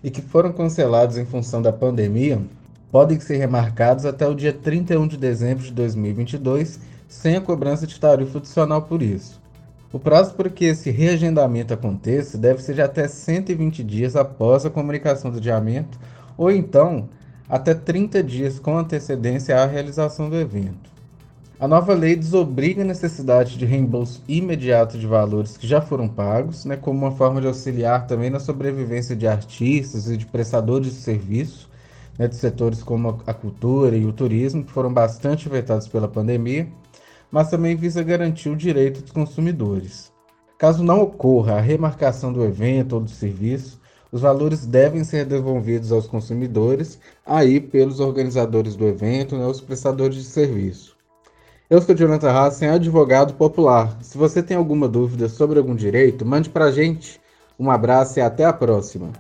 e 0.03 0.10
que 0.10 0.22
foram 0.22 0.51
cancelados 0.51 1.17
em 1.17 1.25
função 1.25 1.62
da 1.62 1.72
pandemia, 1.72 2.41
podem 2.91 3.20
ser 3.20 3.38
remarcados 3.38 4.05
até 4.05 4.27
o 4.27 4.36
dia 4.36 4.51
31 4.51 5.08
de 5.08 5.17
dezembro 5.17 5.63
de 5.63 5.72
2022, 5.72 6.79
sem 7.08 7.36
a 7.36 7.41
cobrança 7.41 7.88
de 7.88 8.00
tarifa 8.00 8.38
adicional 8.38 8.81
por 8.81 9.01
isso. 9.01 9.39
O 9.93 10.00
prazo 10.00 10.34
para 10.36 10.50
que 10.50 10.65
esse 10.65 10.89
reagendamento 10.89 11.74
aconteça 11.74 12.38
deve 12.38 12.62
ser 12.62 12.75
de 12.75 12.81
até 12.81 13.08
120 13.08 13.84
dias 13.84 14.15
após 14.15 14.65
a 14.65 14.70
comunicação 14.70 15.31
do 15.31 15.38
adiamento, 15.38 16.00
ou 16.38 16.51
então 16.51 17.10
até 17.50 17.74
30 17.74 18.24
dias 18.24 18.60
com 18.60 18.77
antecedência 18.77 19.58
à 19.58 19.65
realização 19.65 20.29
do 20.29 20.38
evento. 20.38 20.91
A 21.62 21.68
nova 21.68 21.94
lei 21.94 22.15
desobriga 22.15 22.82
a 22.82 22.86
necessidade 22.86 23.56
de 23.56 23.68
reembolso 23.68 24.24
imediato 24.27 24.98
de 24.98 25.06
valores 25.06 25.58
que 25.58 25.68
já 25.68 25.80
foram 25.80 26.08
pagos, 26.08 26.65
né, 26.65 26.75
como 26.75 26.98
uma 26.98 27.12
forma 27.12 27.39
de 27.39 27.46
auxiliar 27.46 28.08
também 28.08 28.32
na 28.32 28.39
sobrevivência 28.39 29.15
de 29.15 29.27
artistas 29.27 30.10
e 30.10 30.18
de 30.18 30.25
prestadores 30.25 30.88
de 30.88 30.96
serviço, 30.96 31.70
né, 32.18 32.27
de 32.27 32.36
setores 32.36 32.82
como 32.82 33.22
a 33.27 33.34
cultura 33.36 33.96
e 33.96 34.08
o 34.08 34.12
turismo, 34.12 34.63
que 34.63 34.72
foram 34.72 34.91
bastante 34.91 35.48
afetados 35.48 35.88
pela 35.88 36.08
pandemia, 36.08 36.68
mas 37.30 37.51
também 37.51 37.75
visa 37.75 38.01
garantir 38.01 38.50
o 38.50 38.56
direito 38.56 39.03
dos 39.03 39.12
consumidores. 39.12 40.12
Caso 40.58 40.84
não 40.84 41.03
ocorra 41.03 41.58
a 41.58 41.62
remarcação 41.62 42.34
do 42.34 42.44
evento 42.44 42.94
ou 42.94 43.01
do 43.01 43.12
serviço, 43.12 43.80
os 44.12 44.22
valores 44.22 44.65
devem 44.65 45.03
ser 45.03 45.25
devolvidos 45.25 45.91
aos 45.91 46.08
consumidores, 46.08 47.00
aí 47.24 47.60
pelos 47.60 48.00
organizadores 48.00 48.75
do 48.75 48.88
evento, 48.88 49.38
né, 49.38 49.46
os 49.46 49.62
prestadores 49.62 50.15
de 50.15 50.24
serviço. 50.24 51.00
Eu 51.72 51.82
sou 51.82 51.96
Jonathan 51.96 52.32
Hassen, 52.32 52.68
advogado 52.68 53.34
popular. 53.36 53.98
Se 54.04 54.18
você 54.18 54.44
tem 54.44 54.58
alguma 54.58 54.90
dúvida 54.90 55.30
sobre 55.30 55.58
algum 55.58 55.74
direito, 55.74 56.25
mande 56.25 56.50
para 56.50 56.66
a 56.66 56.72
gente. 56.72 57.18
Um 57.58 57.72
abraço 57.72 58.20
e 58.20 58.22
até 58.22 58.44
a 58.44 58.51
próxima. 58.51 59.13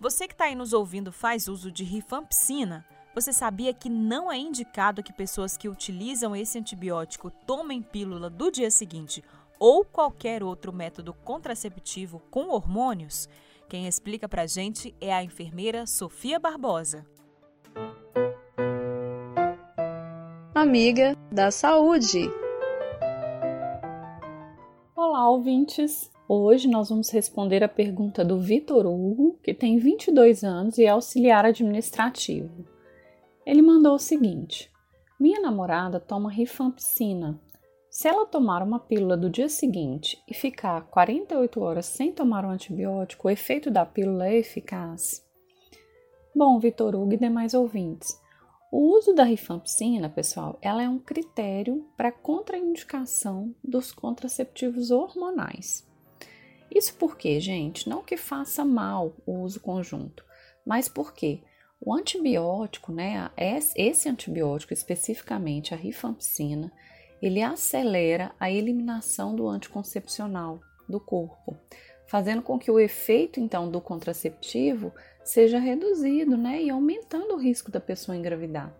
Você 0.00 0.26
que 0.26 0.34
está 0.34 0.46
aí 0.46 0.56
nos 0.56 0.72
ouvindo 0.72 1.12
faz 1.12 1.46
uso 1.46 1.70
de 1.70 1.84
rifampicina? 1.84 2.84
Você 3.14 3.32
sabia 3.32 3.72
que 3.72 3.88
não 3.88 4.30
é 4.30 4.36
indicado 4.36 5.04
que 5.04 5.12
pessoas 5.12 5.56
que 5.56 5.68
utilizam 5.68 6.34
esse 6.34 6.58
antibiótico 6.58 7.30
tomem 7.46 7.80
pílula 7.80 8.28
do 8.28 8.50
dia 8.50 8.72
seguinte 8.72 9.22
ou 9.56 9.84
qualquer 9.84 10.42
outro 10.42 10.72
método 10.72 11.14
contraceptivo 11.14 12.20
com 12.28 12.48
hormônios? 12.48 13.28
Quem 13.68 13.86
explica 13.86 14.28
pra 14.28 14.48
gente 14.48 14.92
é 15.00 15.14
a 15.14 15.22
enfermeira 15.22 15.86
Sofia 15.86 16.40
Barbosa. 16.40 17.06
Amiga 20.60 21.16
da 21.32 21.50
saúde. 21.50 22.30
Olá, 24.94 25.30
ouvintes. 25.30 26.12
Hoje 26.28 26.68
nós 26.68 26.90
vamos 26.90 27.08
responder 27.08 27.64
a 27.64 27.68
pergunta 27.68 28.22
do 28.22 28.38
Vitor 28.38 28.84
Hugo, 28.84 29.38
que 29.42 29.54
tem 29.54 29.78
22 29.78 30.44
anos 30.44 30.76
e 30.76 30.84
é 30.84 30.90
auxiliar 30.90 31.46
administrativo. 31.46 32.66
Ele 33.46 33.62
mandou 33.62 33.94
o 33.94 33.98
seguinte: 33.98 34.70
Minha 35.18 35.40
namorada 35.40 35.98
toma 35.98 36.30
rifampicina. 36.30 37.40
Se 37.88 38.06
ela 38.06 38.26
tomar 38.26 38.62
uma 38.62 38.78
pílula 38.78 39.16
do 39.16 39.30
dia 39.30 39.48
seguinte 39.48 40.22
e 40.28 40.34
ficar 40.34 40.82
48 40.88 41.58
horas 41.58 41.86
sem 41.86 42.12
tomar 42.12 42.44
um 42.44 42.50
antibiótico, 42.50 43.28
o 43.28 43.30
efeito 43.30 43.70
da 43.70 43.86
pílula 43.86 44.26
é 44.26 44.36
eficaz? 44.36 45.26
Bom, 46.36 46.58
Vitor 46.60 46.94
Hugo 46.94 47.14
e 47.14 47.16
demais 47.16 47.54
ouvintes, 47.54 48.19
o 48.70 48.96
uso 48.96 49.12
da 49.12 49.24
rifampicina, 49.24 50.08
pessoal, 50.08 50.56
ela 50.62 50.80
é 50.80 50.88
um 50.88 50.98
critério 50.98 51.84
para 51.96 52.12
contraindicação 52.12 53.52
dos 53.64 53.90
contraceptivos 53.90 54.92
hormonais. 54.92 55.84
Isso 56.72 56.94
porque, 56.94 57.40
gente, 57.40 57.88
não 57.88 58.00
que 58.00 58.16
faça 58.16 58.64
mal 58.64 59.12
o 59.26 59.40
uso 59.40 59.58
conjunto, 59.58 60.24
mas 60.64 60.88
porque 60.88 61.42
o 61.80 61.92
antibiótico, 61.92 62.92
né, 62.92 63.28
esse 63.36 64.08
antibiótico 64.08 64.72
especificamente 64.72 65.74
a 65.74 65.76
rifampicina, 65.76 66.72
ele 67.20 67.42
acelera 67.42 68.32
a 68.38 68.52
eliminação 68.52 69.34
do 69.34 69.48
anticoncepcional 69.48 70.60
do 70.88 71.00
corpo, 71.00 71.56
fazendo 72.06 72.42
com 72.42 72.58
que 72.58 72.70
o 72.70 72.78
efeito 72.78 73.40
então 73.40 73.68
do 73.68 73.80
contraceptivo 73.80 74.92
seja 75.30 75.58
reduzido, 75.58 76.36
né, 76.36 76.62
e 76.62 76.70
aumentando 76.70 77.34
o 77.34 77.38
risco 77.38 77.70
da 77.70 77.80
pessoa 77.80 78.16
engravidar. 78.16 78.74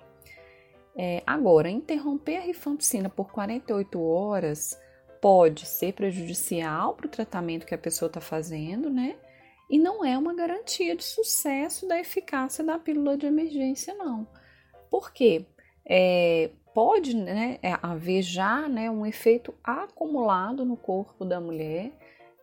É, 0.97 1.23
agora, 1.27 1.71
interromper 1.71 2.37
a 2.37 2.41
rifampicina 2.41 3.09
por 3.09 3.31
48 3.31 4.03
horas 4.03 4.79
pode 5.21 5.67
ser 5.67 5.95
prejudicial 5.95 6.95
para 6.95 7.07
o 7.07 7.11
tratamento 7.11 7.67
que 7.67 7.75
a 7.75 7.79
pessoa 7.79 8.09
está 8.09 8.21
fazendo, 8.21 8.91
né? 8.91 9.17
e 9.71 9.79
não 9.79 10.05
é 10.05 10.19
uma 10.19 10.35
garantia 10.35 10.97
de 10.97 11.05
sucesso 11.05 11.87
da 11.87 11.99
eficácia 11.99 12.65
da 12.65 12.77
pílula 12.77 13.17
de 13.17 13.27
emergência, 13.27 13.95
não. 13.95 14.27
Por 14.91 15.13
quê? 15.13 15.47
É, 15.87 16.51
pode 16.75 17.15
né, 17.15 17.61
é, 17.63 17.79
haver 17.81 18.21
já 18.21 18.69
né, 18.69 18.91
um 18.91 19.07
efeito 19.07 19.55
acumulado 19.63 20.65
no 20.65 20.77
corpo 20.77 21.25
da 21.25 21.41
mulher, 21.41 21.93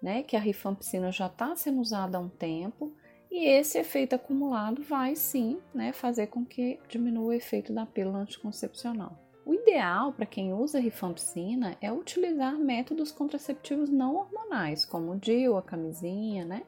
né, 0.02 0.24
que 0.24 0.38
a 0.38 0.40
rifampicina 0.40 1.12
já 1.12 1.28
está 1.28 1.54
sendo 1.58 1.82
usada 1.82 2.18
há 2.18 2.22
um 2.22 2.30
tempo, 2.30 2.96
e 3.30 3.46
esse 3.46 3.78
efeito 3.78 4.16
acumulado 4.16 4.82
vai 4.84 5.16
sim 5.16 5.60
né, 5.74 5.92
fazer 5.92 6.28
com 6.28 6.46
que 6.46 6.80
diminua 6.88 7.28
o 7.28 7.34
efeito 7.34 7.74
da 7.74 7.86
pílula 7.86 8.20
anticoncepcional. 8.20 9.18
O 9.46 9.54
ideal 9.54 10.12
para 10.12 10.26
quem 10.26 10.54
usa 10.54 10.80
rifampicina 10.80 11.78
é 11.82 11.92
utilizar 11.92 12.58
métodos 12.58 13.12
contraceptivos 13.12 13.90
não 13.90 14.16
hormonais, 14.16 14.86
como 14.86 15.12
o 15.12 15.20
DIU, 15.20 15.56
a 15.56 15.62
camisinha, 15.62 16.44
né? 16.44 16.64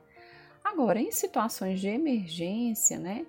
Agora, 0.63 0.99
em 0.99 1.11
situações 1.11 1.81
de 1.81 1.89
emergência, 1.89 2.99
né, 2.99 3.25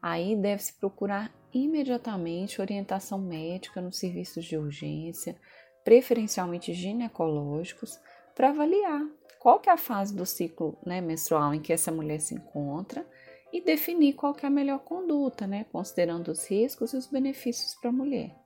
aí 0.00 0.36
deve-se 0.36 0.74
procurar 0.74 1.32
imediatamente 1.52 2.60
orientação 2.60 3.18
médica 3.18 3.80
nos 3.80 3.98
serviços 3.98 4.44
de 4.44 4.56
urgência, 4.56 5.36
preferencialmente 5.84 6.72
ginecológicos, 6.72 7.98
para 8.34 8.50
avaliar 8.50 9.04
qual 9.42 9.58
que 9.58 9.68
é 9.68 9.72
a 9.72 9.76
fase 9.76 10.14
do 10.14 10.24
ciclo 10.24 10.78
né, 10.86 11.00
menstrual 11.00 11.52
em 11.52 11.60
que 11.60 11.72
essa 11.72 11.90
mulher 11.90 12.20
se 12.20 12.34
encontra 12.34 13.04
e 13.52 13.60
definir 13.60 14.12
qual 14.12 14.32
que 14.32 14.46
é 14.46 14.48
a 14.48 14.52
melhor 14.52 14.78
conduta, 14.78 15.46
né, 15.46 15.66
considerando 15.72 16.30
os 16.30 16.48
riscos 16.48 16.92
e 16.92 16.96
os 16.96 17.06
benefícios 17.08 17.74
para 17.74 17.90
a 17.90 17.92
mulher. 17.92 18.36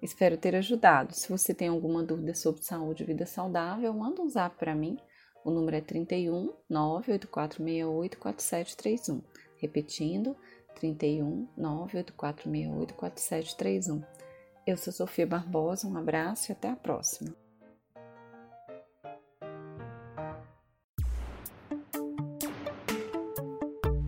Espero 0.00 0.38
ter 0.38 0.56
ajudado. 0.56 1.14
Se 1.14 1.28
você 1.28 1.52
tem 1.52 1.68
alguma 1.68 2.02
dúvida 2.02 2.34
sobre 2.34 2.64
saúde 2.64 3.02
e 3.02 3.06
vida 3.06 3.26
saudável, 3.26 3.92
manda 3.92 4.22
um 4.22 4.28
zap 4.28 4.56
para 4.56 4.74
mim 4.74 4.98
o 5.44 5.50
número 5.50 5.76
é 5.76 5.80
31 5.80 6.52
98468 6.68 8.18
4731. 8.18 9.22
Repetindo, 9.58 10.36
31 10.76 11.48
98468 11.56 12.94
4731. 12.94 14.02
Eu 14.66 14.76
sou 14.76 14.92
Sofia 14.92 15.26
Barbosa, 15.26 15.88
um 15.88 15.96
abraço 15.96 16.50
e 16.50 16.52
até 16.52 16.70
a 16.70 16.76
próxima. 16.76 17.41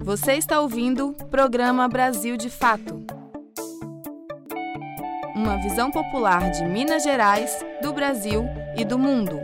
Você 0.04 0.34
está 0.34 0.60
ouvindo 0.60 1.12
o 1.12 1.14
programa 1.28 1.88
Brasil 1.88 2.36
de 2.36 2.50
Fato. 2.50 3.06
Uma 5.34 5.56
visão 5.62 5.90
popular 5.90 6.50
de 6.50 6.62
Minas 6.66 7.02
Gerais, 7.02 7.64
do 7.80 7.90
Brasil 7.90 8.44
e 8.76 8.84
do 8.84 8.98
mundo. 8.98 9.40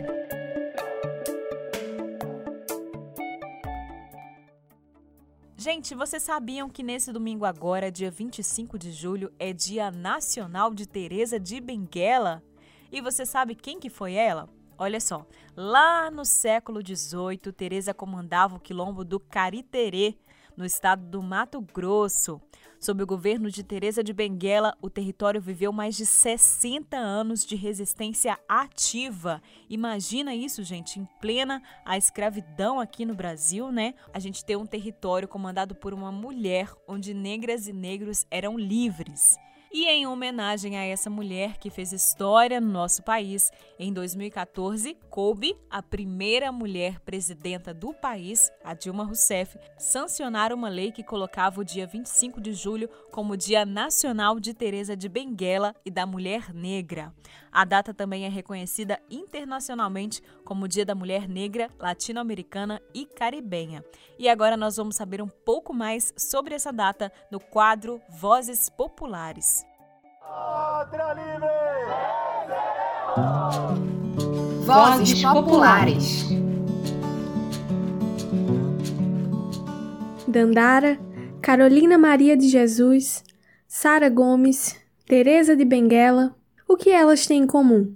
Gente, 5.57 5.95
vocês 5.95 6.21
sabiam 6.21 6.69
que 6.69 6.83
nesse 6.83 7.11
domingo 7.11 7.43
agora, 7.43 7.91
dia 7.91 8.11
25 8.11 8.77
de 8.77 8.91
julho, 8.91 9.33
é 9.39 9.51
Dia 9.51 9.89
Nacional 9.89 10.75
de 10.75 10.87
Teresa 10.87 11.39
de 11.39 11.59
Benguela? 11.59 12.43
E 12.91 13.01
você 13.01 13.25
sabe 13.25 13.55
quem 13.55 13.79
que 13.79 13.89
foi 13.89 14.13
ela? 14.13 14.47
Olha 14.77 14.99
só, 14.99 15.25
lá 15.55 16.11
no 16.11 16.23
século 16.23 16.81
XVIII, 16.85 17.51
Teresa 17.51 17.95
comandava 17.95 18.57
o 18.57 18.59
quilombo 18.59 19.03
do 19.03 19.19
Cariterê, 19.19 20.15
no 20.61 20.67
estado 20.67 21.03
do 21.07 21.23
Mato 21.23 21.59
Grosso. 21.59 22.39
Sob 22.79 23.01
o 23.01 23.07
governo 23.07 23.49
de 23.49 23.63
Teresa 23.63 24.03
de 24.03 24.13
Benguela, 24.13 24.77
o 24.79 24.91
território 24.91 25.41
viveu 25.41 25.73
mais 25.73 25.95
de 25.97 26.05
60 26.05 26.95
anos 26.95 27.43
de 27.43 27.55
resistência 27.55 28.37
ativa. 28.47 29.41
Imagina 29.67 30.35
isso, 30.35 30.63
gente, 30.63 30.99
em 30.99 31.07
plena 31.19 31.63
a 31.83 31.97
escravidão 31.97 32.79
aqui 32.79 33.05
no 33.05 33.15
Brasil, 33.15 33.71
né? 33.71 33.95
A 34.13 34.19
gente 34.19 34.45
tem 34.45 34.55
um 34.55 34.67
território 34.67 35.27
comandado 35.27 35.73
por 35.73 35.95
uma 35.95 36.11
mulher 36.11 36.71
onde 36.87 37.11
negras 37.11 37.67
e 37.67 37.73
negros 37.73 38.27
eram 38.29 38.55
livres. 38.55 39.39
E 39.73 39.85
em 39.85 40.05
homenagem 40.05 40.77
a 40.77 40.83
essa 40.83 41.09
mulher 41.09 41.57
que 41.57 41.69
fez 41.69 41.93
história 41.93 42.59
no 42.59 42.69
nosso 42.69 43.01
país, 43.03 43.49
em 43.79 43.93
2014, 43.93 44.97
coube 45.09 45.55
a 45.69 45.81
primeira 45.81 46.51
mulher 46.51 46.99
presidenta 46.99 47.73
do 47.73 47.93
país, 47.93 48.51
a 48.65 48.73
Dilma 48.73 49.05
Rousseff, 49.05 49.57
sancionar 49.77 50.51
uma 50.51 50.67
lei 50.67 50.91
que 50.91 51.05
colocava 51.05 51.61
o 51.61 51.63
dia 51.63 51.87
25 51.87 52.41
de 52.41 52.51
julho 52.51 52.89
como 53.13 53.37
Dia 53.37 53.65
Nacional 53.65 54.41
de 54.41 54.53
Teresa 54.53 54.93
de 54.93 55.07
Benguela 55.07 55.73
e 55.85 55.89
da 55.89 56.05
Mulher 56.05 56.53
Negra. 56.53 57.13
A 57.51 57.65
data 57.65 57.93
também 57.93 58.25
é 58.25 58.29
reconhecida 58.29 58.97
internacionalmente 59.09 60.23
como 60.45 60.67
Dia 60.67 60.85
da 60.85 60.95
Mulher 60.95 61.27
Negra, 61.27 61.69
Latino-Americana 61.77 62.81
e 62.93 63.05
Caribenha. 63.05 63.83
E 64.17 64.29
agora 64.29 64.55
nós 64.55 64.77
vamos 64.77 64.95
saber 64.95 65.21
um 65.21 65.27
pouco 65.27 65.73
mais 65.73 66.13
sobre 66.15 66.55
essa 66.55 66.71
data 66.71 67.11
no 67.29 67.39
quadro 67.39 68.01
Vozes 68.09 68.69
Populares. 68.69 69.65
Vozes 74.65 75.21
Populares. 75.21 76.29
Dandara, 80.25 80.97
Carolina 81.41 81.97
Maria 81.97 82.37
de 82.37 82.47
Jesus, 82.47 83.25
Sara 83.67 84.09
Gomes, 84.09 84.79
Teresa 85.05 85.57
de 85.57 85.65
Benguela, 85.65 86.33
o 86.71 86.77
que 86.77 86.89
elas 86.89 87.27
têm 87.27 87.43
em 87.43 87.47
comum? 87.47 87.93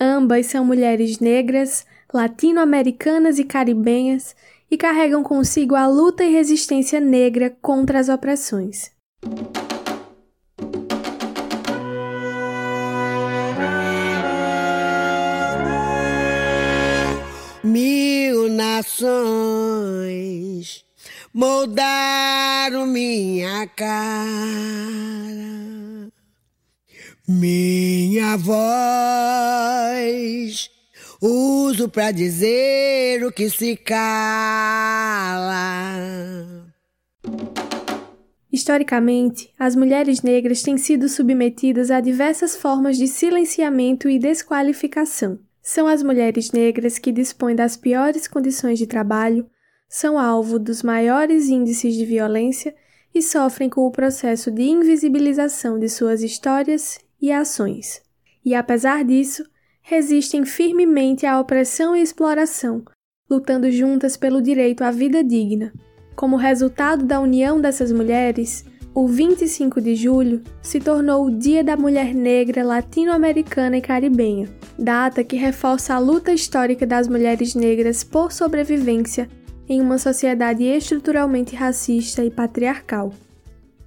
Ambas 0.00 0.46
são 0.46 0.64
mulheres 0.64 1.20
negras, 1.20 1.86
latino-americanas 2.12 3.38
e 3.38 3.44
caribenhas 3.44 4.34
e 4.68 4.76
carregam 4.76 5.22
consigo 5.22 5.76
a 5.76 5.86
luta 5.86 6.24
e 6.24 6.32
resistência 6.32 6.98
negra 6.98 7.56
contra 7.62 8.00
as 8.00 8.08
opressões. 8.08 8.90
Mil 17.62 18.48
nações 18.48 19.14
moldaram 21.32 22.84
minha 22.86 23.68
cara 23.68 25.75
minha 27.28 28.36
voz 28.36 28.76
uso 31.20 31.88
pra 31.88 32.12
dizer 32.12 33.24
o 33.24 33.32
que 33.32 33.50
se 33.50 33.76
cala. 33.76 34.76
Historicamente, 38.52 39.52
as 39.58 39.74
mulheres 39.74 40.22
negras 40.22 40.62
têm 40.62 40.78
sido 40.78 41.08
submetidas 41.08 41.90
a 41.90 42.00
diversas 42.00 42.56
formas 42.56 42.96
de 42.96 43.08
silenciamento 43.08 44.08
e 44.08 44.18
desqualificação. 44.18 45.38
São 45.60 45.88
as 45.88 46.02
mulheres 46.02 46.52
negras 46.52 46.98
que 46.98 47.10
dispõem 47.10 47.56
das 47.56 47.76
piores 47.76 48.28
condições 48.28 48.78
de 48.78 48.86
trabalho, 48.86 49.46
são 49.88 50.18
alvo 50.18 50.58
dos 50.58 50.82
maiores 50.82 51.48
índices 51.48 51.94
de 51.94 52.04
violência 52.04 52.74
e 53.14 53.20
sofrem 53.22 53.68
com 53.68 53.82
o 53.82 53.90
processo 53.90 54.50
de 54.50 54.62
invisibilização 54.62 55.78
de 55.78 55.88
suas 55.88 56.22
histórias 56.22 56.98
e 57.20 57.32
ações. 57.32 58.02
E 58.44 58.54
apesar 58.54 59.04
disso, 59.04 59.44
resistem 59.82 60.44
firmemente 60.44 61.26
à 61.26 61.40
opressão 61.40 61.94
e 61.94 62.02
exploração, 62.02 62.84
lutando 63.28 63.70
juntas 63.70 64.16
pelo 64.16 64.42
direito 64.42 64.82
à 64.82 64.90
vida 64.90 65.22
digna. 65.22 65.72
Como 66.14 66.36
resultado 66.36 67.04
da 67.04 67.20
união 67.20 67.60
dessas 67.60 67.92
mulheres, 67.92 68.64
o 68.94 69.06
25 69.06 69.80
de 69.80 69.94
julho 69.94 70.42
se 70.62 70.80
tornou 70.80 71.26
o 71.26 71.30
Dia 71.30 71.62
da 71.62 71.76
Mulher 71.76 72.14
Negra 72.14 72.64
Latino-Americana 72.64 73.76
e 73.76 73.82
Caribenha, 73.82 74.48
data 74.78 75.22
que 75.22 75.36
reforça 75.36 75.94
a 75.94 75.98
luta 75.98 76.32
histórica 76.32 76.86
das 76.86 77.06
mulheres 77.06 77.54
negras 77.54 78.02
por 78.02 78.32
sobrevivência 78.32 79.28
em 79.68 79.82
uma 79.82 79.98
sociedade 79.98 80.64
estruturalmente 80.64 81.54
racista 81.54 82.24
e 82.24 82.30
patriarcal. 82.30 83.12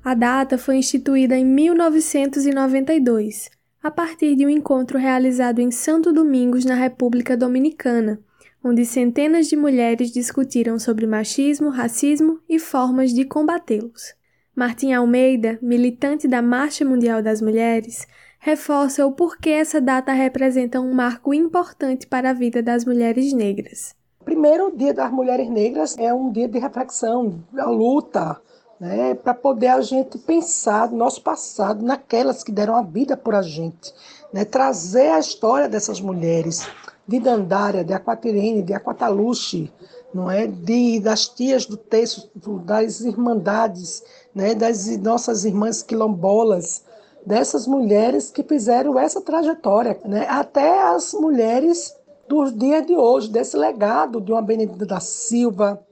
A 0.03 0.13
data 0.13 0.57
foi 0.57 0.77
instituída 0.77 1.37
em 1.37 1.45
1992, 1.45 3.49
a 3.83 3.91
partir 3.91 4.35
de 4.35 4.45
um 4.45 4.49
encontro 4.49 4.97
realizado 4.97 5.59
em 5.59 5.71
Santo 5.71 6.13
Domingos, 6.13 6.63
na 6.63 6.73
República 6.73 7.35
Dominicana, 7.35 8.19
onde 8.63 8.85
centenas 8.85 9.47
de 9.47 9.57
mulheres 9.57 10.11
discutiram 10.11 10.79
sobre 10.79 11.05
machismo, 11.05 11.69
racismo 11.69 12.39
e 12.47 12.59
formas 12.59 13.13
de 13.13 13.25
combatê-los. 13.25 14.15
Martim 14.55 14.93
Almeida, 14.93 15.59
militante 15.61 16.27
da 16.27 16.41
Marcha 16.41 16.85
Mundial 16.85 17.21
das 17.21 17.41
Mulheres, 17.41 18.07
reforça 18.39 19.05
o 19.05 19.11
porquê 19.11 19.49
essa 19.49 19.81
data 19.81 20.13
representa 20.13 20.79
um 20.79 20.93
marco 20.93 21.33
importante 21.33 22.07
para 22.07 22.29
a 22.29 22.33
vida 22.33 22.63
das 22.63 22.85
mulheres 22.85 23.33
negras. 23.33 23.93
Primeiro, 24.23 24.67
o 24.67 24.75
Dia 24.75 24.93
das 24.93 25.11
Mulheres 25.11 25.49
Negras 25.49 25.97
é 25.97 26.13
um 26.13 26.31
dia 26.31 26.47
de 26.47 26.59
reflexão, 26.59 27.43
a 27.57 27.69
luta, 27.69 28.39
né, 28.79 29.13
para 29.13 29.33
poder 29.33 29.67
a 29.67 29.81
gente 29.81 30.17
pensar 30.17 30.89
no 30.89 30.97
nosso 30.97 31.21
passado, 31.21 31.83
naquelas 31.83 32.43
que 32.43 32.51
deram 32.51 32.75
a 32.75 32.81
vida 32.81 33.17
por 33.17 33.35
a 33.35 33.41
gente, 33.41 33.93
né, 34.31 34.45
trazer 34.45 35.09
a 35.09 35.19
história 35.19 35.67
dessas 35.67 35.99
mulheres, 35.99 36.67
de 37.07 37.19
Dandária, 37.19 37.83
de 37.83 37.91
Aquatirene, 37.91 38.61
de 38.61 38.73
Aquataluche, 38.73 39.71
não 40.13 40.29
é, 40.29 40.47
de 40.47 40.99
das 40.99 41.27
tias 41.27 41.65
do 41.65 41.75
texto, 41.75 42.29
das 42.59 43.01
irmandades, 43.01 44.03
né, 44.33 44.55
das 44.55 44.87
nossas 44.97 45.43
irmãs 45.43 45.83
quilombolas, 45.83 46.83
dessas 47.25 47.67
mulheres 47.67 48.29
que 48.31 48.43
fizeram 48.43 48.97
essa 48.97 49.21
trajetória, 49.21 49.99
né, 50.05 50.25
até 50.29 50.83
as 50.83 51.13
mulheres 51.13 51.95
dos 52.27 52.55
dias 52.55 52.85
de 52.85 52.95
hoje, 52.95 53.29
desse 53.29 53.57
legado 53.57 54.21
de 54.21 54.31
uma 54.31 54.41
Benedita 54.41 54.85
da 54.85 54.99
Silva, 54.99 55.83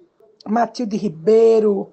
Matilde 0.46 0.96
Ribeiro, 0.96 1.92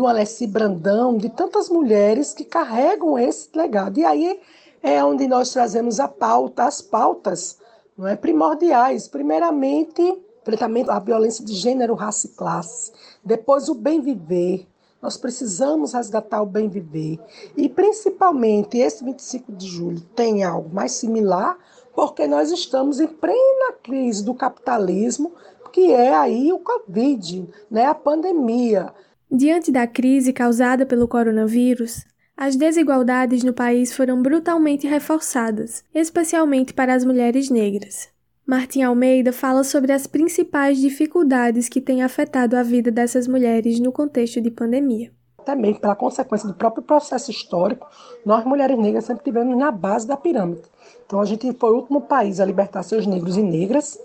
uma 0.00 0.10
Alessi 0.10 0.46
Brandão, 0.46 1.16
de 1.16 1.28
tantas 1.28 1.68
mulheres 1.68 2.32
que 2.32 2.44
carregam 2.44 3.18
esse 3.18 3.48
legado. 3.54 3.98
E 3.98 4.04
aí 4.04 4.40
é 4.82 5.02
onde 5.04 5.28
nós 5.28 5.52
trazemos 5.52 6.00
a 6.00 6.08
pauta, 6.08 6.64
as 6.64 6.80
pautas 6.80 7.58
não 7.96 8.08
é, 8.08 8.16
primordiais. 8.16 9.06
Primeiramente, 9.06 10.18
tratamento 10.44 10.90
a 10.90 10.98
violência 10.98 11.44
de 11.44 11.54
gênero, 11.54 11.94
raça 11.94 12.26
e 12.26 12.30
classe. 12.30 12.92
Depois, 13.24 13.68
o 13.68 13.74
bem 13.74 14.00
viver. 14.00 14.66
Nós 15.00 15.16
precisamos 15.16 15.92
resgatar 15.92 16.42
o 16.42 16.46
bem 16.46 16.68
viver. 16.68 17.18
E, 17.56 17.68
principalmente, 17.68 18.78
esse 18.78 19.04
25 19.04 19.52
de 19.52 19.66
julho 19.66 20.00
tem 20.14 20.44
algo 20.44 20.72
mais 20.72 20.92
similar, 20.92 21.58
porque 21.94 22.26
nós 22.26 22.50
estamos 22.50 23.00
em 23.00 23.08
plena 23.08 23.72
crise 23.82 24.24
do 24.24 24.34
capitalismo, 24.34 25.32
que 25.72 25.92
é 25.92 26.14
aí 26.14 26.52
o 26.52 26.58
Covid, 26.58 27.48
né, 27.70 27.86
a 27.86 27.94
pandemia. 27.94 28.92
Diante 29.34 29.72
da 29.72 29.86
crise 29.86 30.30
causada 30.30 30.84
pelo 30.84 31.08
coronavírus, 31.08 32.04
as 32.36 32.54
desigualdades 32.54 33.42
no 33.42 33.54
país 33.54 33.90
foram 33.90 34.20
brutalmente 34.20 34.86
reforçadas, 34.86 35.82
especialmente 35.94 36.74
para 36.74 36.92
as 36.92 37.02
mulheres 37.02 37.48
negras. 37.48 38.10
Martim 38.46 38.82
Almeida 38.82 39.32
fala 39.32 39.64
sobre 39.64 39.90
as 39.90 40.06
principais 40.06 40.78
dificuldades 40.78 41.66
que 41.66 41.80
têm 41.80 42.02
afetado 42.02 42.58
a 42.58 42.62
vida 42.62 42.90
dessas 42.90 43.26
mulheres 43.26 43.80
no 43.80 43.90
contexto 43.90 44.38
de 44.38 44.50
pandemia. 44.50 45.10
Também, 45.46 45.72
pela 45.72 45.96
consequência 45.96 46.46
do 46.46 46.54
próprio 46.54 46.82
processo 46.82 47.30
histórico, 47.30 47.88
nós 48.26 48.44
mulheres 48.44 48.78
negras 48.78 49.06
sempre 49.06 49.24
tivemos 49.24 49.56
na 49.56 49.70
base 49.70 50.06
da 50.06 50.14
pirâmide. 50.14 50.60
Então 51.06 51.18
a 51.18 51.24
gente 51.24 51.50
foi 51.54 51.70
o 51.70 51.76
último 51.76 52.02
país 52.02 52.38
a 52.38 52.44
libertar 52.44 52.82
seus 52.82 53.06
negros 53.06 53.38
e 53.38 53.42
negras. 53.42 53.98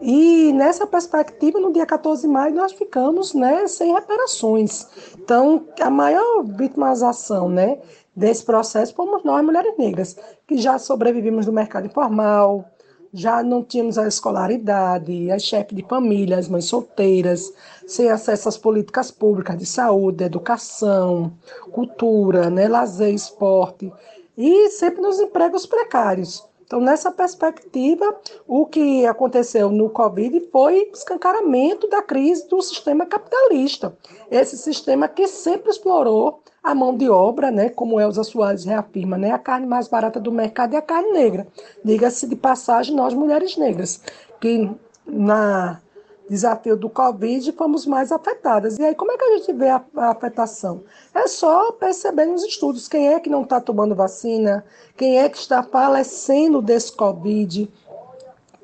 E 0.00 0.52
nessa 0.52 0.86
perspectiva, 0.86 1.58
no 1.58 1.72
dia 1.72 1.84
14 1.84 2.22
de 2.22 2.28
maio, 2.28 2.54
nós 2.54 2.72
ficamos 2.72 3.34
né, 3.34 3.66
sem 3.66 3.92
reparações. 3.92 4.86
Então, 5.18 5.66
a 5.80 5.90
maior 5.90 6.44
vitimização 6.44 7.48
né, 7.48 7.78
desse 8.14 8.44
processo 8.44 8.94
fomos 8.94 9.24
nós, 9.24 9.44
mulheres 9.44 9.76
negras, 9.76 10.16
que 10.46 10.56
já 10.58 10.78
sobrevivemos 10.78 11.46
no 11.46 11.52
mercado 11.52 11.86
informal, 11.86 12.64
já 13.12 13.42
não 13.42 13.62
tínhamos 13.62 13.98
a 13.98 14.06
escolaridade, 14.06 15.30
as 15.30 15.42
chefes 15.42 15.76
de 15.76 15.82
família, 15.82 16.38
as 16.38 16.48
mães 16.48 16.66
solteiras, 16.66 17.52
sem 17.86 18.10
acesso 18.10 18.48
às 18.48 18.58
políticas 18.58 19.10
públicas 19.10 19.56
de 19.56 19.66
saúde, 19.66 20.24
educação, 20.24 21.32
cultura, 21.72 22.50
né, 22.50 22.68
lazer, 22.68 23.12
esporte 23.12 23.92
e 24.36 24.70
sempre 24.70 25.00
nos 25.00 25.18
empregos 25.18 25.66
precários. 25.66 26.46
Então, 26.68 26.80
nessa 26.80 27.10
perspectiva, 27.10 28.14
o 28.46 28.66
que 28.66 29.06
aconteceu 29.06 29.70
no 29.70 29.88
Covid 29.88 30.48
foi 30.52 30.90
escancaramento 30.92 31.88
da 31.88 32.02
crise 32.02 32.46
do 32.46 32.60
sistema 32.60 33.06
capitalista. 33.06 33.96
Esse 34.30 34.58
sistema 34.58 35.08
que 35.08 35.26
sempre 35.26 35.70
explorou 35.70 36.42
a 36.62 36.74
mão 36.74 36.94
de 36.94 37.08
obra, 37.08 37.50
né, 37.50 37.70
como 37.70 37.98
Elza 37.98 38.22
Soares 38.22 38.66
reafirma, 38.66 39.16
né, 39.16 39.30
a 39.30 39.38
carne 39.38 39.66
mais 39.66 39.88
barata 39.88 40.20
do 40.20 40.30
mercado 40.30 40.74
é 40.74 40.76
a 40.76 40.82
carne 40.82 41.10
negra. 41.10 41.46
Diga-se 41.82 42.26
de 42.26 42.36
passagem, 42.36 42.94
nós 42.94 43.14
mulheres 43.14 43.56
negras, 43.56 44.02
que 44.38 44.70
na 45.06 45.80
desafio 46.28 46.76
do 46.76 46.90
Covid, 46.90 47.52
fomos 47.52 47.86
mais 47.86 48.12
afetadas. 48.12 48.78
E 48.78 48.84
aí, 48.84 48.94
como 48.94 49.12
é 49.12 49.16
que 49.16 49.24
a 49.24 49.36
gente 49.38 49.52
vê 49.52 49.68
a, 49.68 49.82
a 49.96 50.10
afetação? 50.10 50.82
É 51.14 51.26
só 51.26 51.72
perceber 51.72 52.26
nos 52.26 52.44
estudos 52.44 52.88
quem 52.88 53.08
é 53.08 53.20
que 53.20 53.30
não 53.30 53.42
está 53.42 53.60
tomando 53.60 53.94
vacina, 53.94 54.64
quem 54.96 55.18
é 55.18 55.28
que 55.28 55.38
está 55.38 55.62
falecendo 55.62 56.60
desse 56.60 56.92
Covid, 56.92 57.70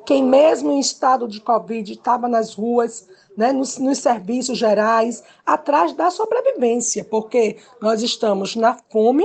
quem 0.04 0.22
mesmo 0.22 0.70
em 0.72 0.80
estado 0.80 1.26
de 1.26 1.40
Covid 1.40 1.92
estava 1.92 2.28
nas 2.28 2.54
ruas, 2.54 3.08
né, 3.36 3.52
nos, 3.52 3.78
nos, 3.78 3.98
serviços 3.98 4.58
gerais, 4.58 5.22
atrás 5.44 5.92
da 5.92 6.10
sobrevivência, 6.10 7.04
porque 7.04 7.56
nós 7.80 8.02
estamos 8.02 8.54
na 8.54 8.76
fome, 8.90 9.24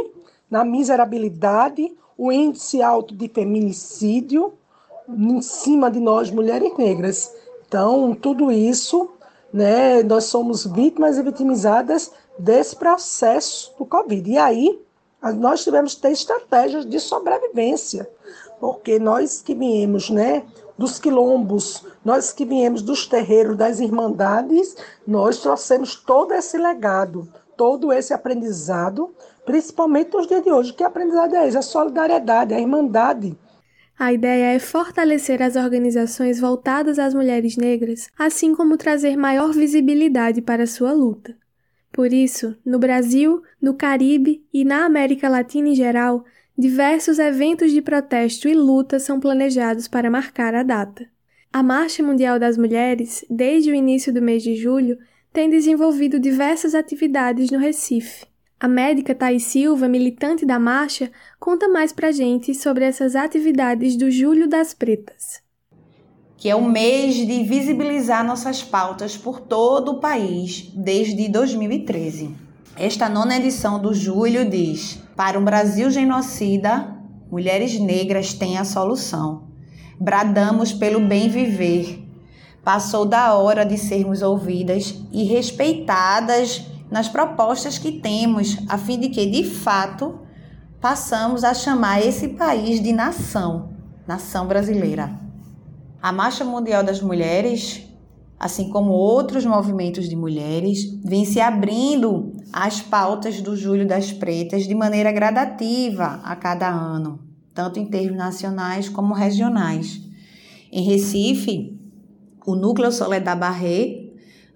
na 0.50 0.64
miserabilidade, 0.64 1.94
o 2.18 2.32
índice 2.32 2.82
alto 2.82 3.14
de 3.14 3.28
feminicídio 3.28 4.54
em 5.08 5.42
cima 5.42 5.90
de 5.90 6.00
nós, 6.00 6.30
mulheres 6.30 6.76
negras. 6.78 7.34
Então, 7.70 8.16
tudo 8.16 8.52
isso, 8.52 9.12
né, 9.54 10.02
nós 10.02 10.24
somos 10.24 10.66
vítimas 10.66 11.20
e 11.20 11.22
vitimizadas 11.22 12.12
desse 12.38 12.76
processo 12.76 13.72
do 13.78 13.86
Covid. 13.86 14.28
E 14.28 14.40
aí, 14.40 14.82
nós 15.36 15.64
tivemos 15.64 15.94
que 15.94 16.02
ter 16.02 16.12
estratégias 16.12 16.84
de 16.84 17.00
sobrevivência, 17.00 18.10
porque 18.60 18.98
nós 18.98 19.44
que 19.44 19.54
viemos, 19.54 20.10
né, 20.10 20.44
dos 20.76 20.98
quilombos, 20.98 21.86
nós 22.04 22.32
que 22.32 22.44
viemos 22.44 22.82
dos 22.82 23.06
terreiros, 23.06 23.56
das 23.56 23.80
irmandades, 23.80 24.76
nós 25.06 25.38
trouxemos 25.38 25.94
todo 25.94 26.34
esse 26.34 26.58
legado, 26.58 27.32
todo 27.56 27.94
esse 27.94 28.16
aprendizado, 28.16 29.14
principalmente 29.46 30.12
nos 30.12 30.26
dias 30.26 30.42
de 30.42 30.52
hoje. 30.52 30.74
Que 30.74 30.84
aprendizado 30.84 31.36
é 31.36 31.48
esse? 31.48 31.58
A 31.58 31.62
solidariedade, 31.62 32.52
a 32.52 32.60
irmandade 32.60 33.38
a 34.00 34.14
ideia 34.14 34.56
é 34.56 34.60
fortalecer 34.60 35.42
as 35.42 35.58
organizações 35.58 36.40
voltadas 36.40 36.98
às 36.98 37.14
mulheres 37.14 37.58
negras, 37.58 38.08
assim 38.18 38.56
como 38.56 38.78
trazer 38.78 39.18
maior 39.18 39.52
visibilidade 39.52 40.42
para 40.42 40.66
sua 40.66 40.94
luta. 40.94 41.36
Por 41.92 42.14
isso, 42.14 42.56
no 42.66 42.80
Brasil, 42.80 43.44
no 43.62 43.74
Caribe 43.74 44.42
e 44.54 44.64
na 44.64 44.86
América 44.86 45.28
Latina 45.28 45.68
em 45.68 45.76
geral, 45.76 46.24
diversos 46.58 47.20
eventos 47.20 47.74
de 47.74 47.82
protesto 47.82 48.48
e 48.48 48.54
luta 48.54 49.00
são 49.00 49.20
planejados 49.20 49.86
para 49.90 50.10
marcar 50.10 50.56
a 50.56 50.64
data. 50.64 51.06
A 51.52 51.62
Marcha 51.62 52.02
Mundial 52.02 52.40
das 52.40 52.58
Mulheres, 52.58 53.26
desde 53.30 53.70
o 53.70 53.76
início 53.76 54.14
do 54.14 54.22
mês 54.22 54.42
de 54.42 54.56
julho, 54.56 54.98
tem 55.34 55.50
desenvolvido 55.50 56.22
diversas 56.22 56.74
atividades 56.74 57.52
no 57.52 57.60
Recife. 57.60 58.29
A 58.62 58.68
médica 58.68 59.16
Thais 59.16 59.44
Silva, 59.44 59.88
militante 59.88 60.46
da 60.46 60.60
marcha, 60.60 61.10
conta 61.40 61.70
mais 61.70 61.94
pra 61.94 62.12
gente 62.12 62.54
sobre 62.54 62.84
essas 62.84 63.16
atividades 63.16 63.96
do 63.96 64.12
Julho 64.12 64.50
das 64.50 64.74
Pretas. 64.74 65.42
que 66.36 66.50
é 66.50 66.56
o 66.56 66.64
mês 66.64 67.16
de 67.16 67.44
visibilizar 67.44 68.26
nossas 68.26 68.62
pautas 68.62 69.16
por 69.18 69.40
todo 69.42 69.92
o 69.92 70.00
país 70.00 70.72
desde 70.76 71.30
2013. 71.30 72.36
Esta 72.78 73.08
nona 73.10 73.38
edição 73.38 73.82
do 73.82 73.94
Julho 73.94 74.50
diz: 74.50 75.02
Para 75.16 75.40
um 75.40 75.44
Brasil 75.44 75.90
genocida, 75.90 76.98
mulheres 77.32 77.80
negras 77.80 78.34
têm 78.34 78.58
a 78.58 78.66
solução. 78.66 79.50
Bradamos 79.98 80.74
pelo 80.74 81.00
bem 81.00 81.30
viver. 81.30 82.06
Passou 82.64 83.06
da 83.06 83.36
hora 83.36 83.66
de 83.66 83.78
sermos 83.78 84.22
ouvidas 84.22 85.02
e 85.12 85.24
respeitadas 85.24 86.66
nas 86.90 87.08
propostas 87.08 87.78
que 87.78 87.92
temos, 87.92 88.58
a 88.68 88.78
fim 88.78 89.00
de 89.00 89.10
que, 89.10 89.26
de 89.26 89.44
fato, 89.44 90.20
passamos 90.82 91.44
a 91.44 91.54
chamar 91.54 92.02
esse 92.02 92.30
país 92.30 92.82
de 92.82 92.92
nação, 92.92 93.70
nação 94.08 94.48
brasileira. 94.48 95.20
A 96.02 96.12
Marcha 96.12 96.44
Mundial 96.44 96.84
das 96.84 97.02
Mulheres, 97.02 97.84
assim 98.40 98.70
como 98.70 98.92
outros 98.92 99.46
movimentos 99.46 100.08
de 100.08 100.16
mulheres, 100.16 100.98
vem 101.04 101.26
se 101.26 101.40
abrindo 101.40 102.34
às 102.54 102.82
pautas 102.82 103.42
do 103.42 103.56
Julho 103.56 103.86
das 103.86 104.12
Pretas 104.12 104.66
de 104.66 104.74
maneira 104.74 105.12
gradativa 105.12 106.22
a 106.24 106.36
cada 106.36 106.70
ano, 106.70 107.20
tanto 107.54 107.80
em 107.80 107.86
termos 107.86 108.18
nacionais 108.18 108.88
como 108.88 109.14
regionais. 109.14 110.02
Em 110.72 110.84
Recife, 110.84 111.78
o 112.46 112.56
Núcleo 112.56 112.92
Soledad 112.92 113.38
Barré 113.38 114.09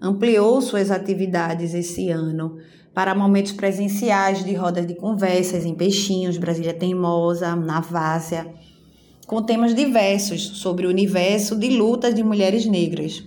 ampliou 0.04 0.60
suas 0.60 0.90
atividades 0.90 1.72
esse 1.72 2.10
ano 2.10 2.58
para 2.92 3.14
momentos 3.14 3.52
presenciais 3.52 4.44
de 4.44 4.54
rodas 4.54 4.86
de 4.86 4.94
conversas 4.94 5.64
em 5.64 5.74
Peixinhos, 5.74 6.36
Brasília 6.36 6.74
Teimosa, 6.74 7.56
na 7.56 7.80
Várzea, 7.80 8.54
com 9.26 9.42
temas 9.42 9.74
diversos 9.74 10.42
sobre 10.58 10.86
o 10.86 10.90
universo 10.90 11.56
de 11.56 11.70
lutas 11.70 12.14
de 12.14 12.22
mulheres 12.22 12.66
negras. 12.66 13.24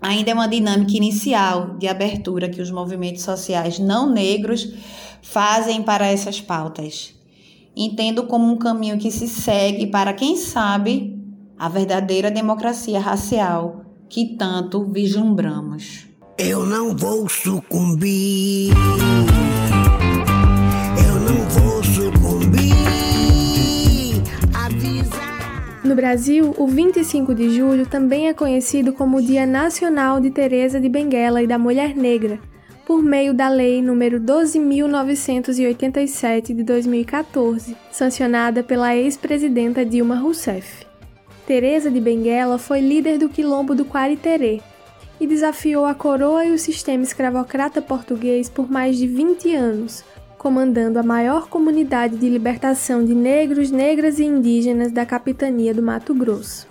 Ainda 0.00 0.30
é 0.30 0.34
uma 0.34 0.48
dinâmica 0.48 0.96
inicial 0.96 1.76
de 1.76 1.88
abertura 1.88 2.48
que 2.48 2.62
os 2.62 2.70
movimentos 2.70 3.22
sociais 3.22 3.78
não 3.78 4.08
negros 4.10 4.72
fazem 5.20 5.82
para 5.82 6.06
essas 6.06 6.40
pautas. 6.40 7.14
Entendo 7.74 8.24
como 8.24 8.50
um 8.50 8.56
caminho 8.56 8.98
que 8.98 9.10
se 9.10 9.26
segue 9.26 9.86
para, 9.88 10.12
quem 10.12 10.36
sabe, 10.36 11.18
a 11.58 11.68
verdadeira 11.68 12.30
democracia 12.30 13.00
racial 13.00 13.91
que 14.12 14.36
tanto 14.36 14.84
vislumbramos. 14.84 16.06
Eu 16.36 16.66
não 16.66 16.94
vou 16.94 17.26
sucumbir. 17.30 18.74
No 25.82 25.96
Brasil, 25.96 26.54
o 26.58 26.66
25 26.66 27.34
de 27.34 27.56
julho 27.56 27.86
também 27.86 28.28
é 28.28 28.34
conhecido 28.34 28.92
como 28.92 29.16
o 29.16 29.22
Dia 29.22 29.46
Nacional 29.46 30.20
de 30.20 30.30
Teresa 30.30 30.78
de 30.78 30.90
Benguela 30.90 31.42
e 31.42 31.46
da 31.46 31.58
Mulher 31.58 31.96
Negra, 31.96 32.38
por 32.86 33.02
meio 33.02 33.32
da 33.32 33.48
Lei 33.48 33.80
nº 33.80 34.20
12.987 34.20 36.54
de 36.54 36.62
2014, 36.62 37.74
sancionada 37.90 38.62
pela 38.62 38.94
ex-presidenta 38.94 39.86
Dilma 39.86 40.16
Rousseff. 40.16 40.91
Teresa 41.52 41.90
de 41.90 42.00
Benguela 42.00 42.56
foi 42.56 42.80
líder 42.80 43.18
do 43.18 43.28
quilombo 43.28 43.74
do 43.74 43.84
Quariterê 43.84 44.62
e 45.20 45.26
desafiou 45.26 45.84
a 45.84 45.94
coroa 45.94 46.46
e 46.46 46.50
o 46.50 46.58
sistema 46.58 47.02
escravocrata 47.02 47.82
português 47.82 48.48
por 48.48 48.70
mais 48.70 48.96
de 48.96 49.06
20 49.06 49.54
anos, 49.54 50.02
comandando 50.38 50.98
a 50.98 51.02
maior 51.02 51.48
comunidade 51.48 52.16
de 52.16 52.26
libertação 52.26 53.04
de 53.04 53.14
negros, 53.14 53.70
negras 53.70 54.18
e 54.18 54.24
indígenas 54.24 54.90
da 54.90 55.04
capitania 55.04 55.74
do 55.74 55.82
Mato 55.82 56.14
Grosso. 56.14 56.66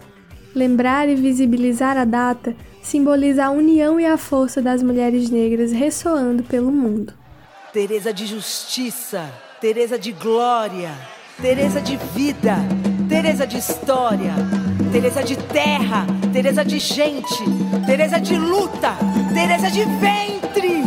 Lembrar 0.56 1.08
e 1.08 1.13
visibilizar 1.13 1.96
a 1.96 2.04
data 2.04 2.56
simboliza 2.82 3.46
a 3.46 3.52
união 3.52 4.00
e 4.00 4.06
a 4.08 4.17
força 4.17 4.63
das 4.63 4.82
mulheres 4.82 5.30
negras 5.30 5.72
ressoando 5.72 6.41
pelo 6.41 6.72
mundo. 6.72 7.13
Teresa 7.72 8.12
de 8.12 8.26
justiça, 8.26 9.30
Teresa 9.62 10.00
de 10.00 10.12
glória, 10.12 10.89
Teresa 11.39 11.80
de 11.80 11.98
vida, 12.15 12.56
Teresa 13.08 13.46
de 13.46 13.58
história, 13.58 14.34
Teresa 14.91 15.23
de 15.23 15.38
terra, 15.38 16.06
Teresa 16.34 16.65
de 16.65 16.77
gente, 16.77 17.43
Teresa 17.86 18.19
de 18.19 18.38
luta, 18.38 18.93
Teresa 19.34 19.71
de 19.71 19.86
ventre, 19.86 20.84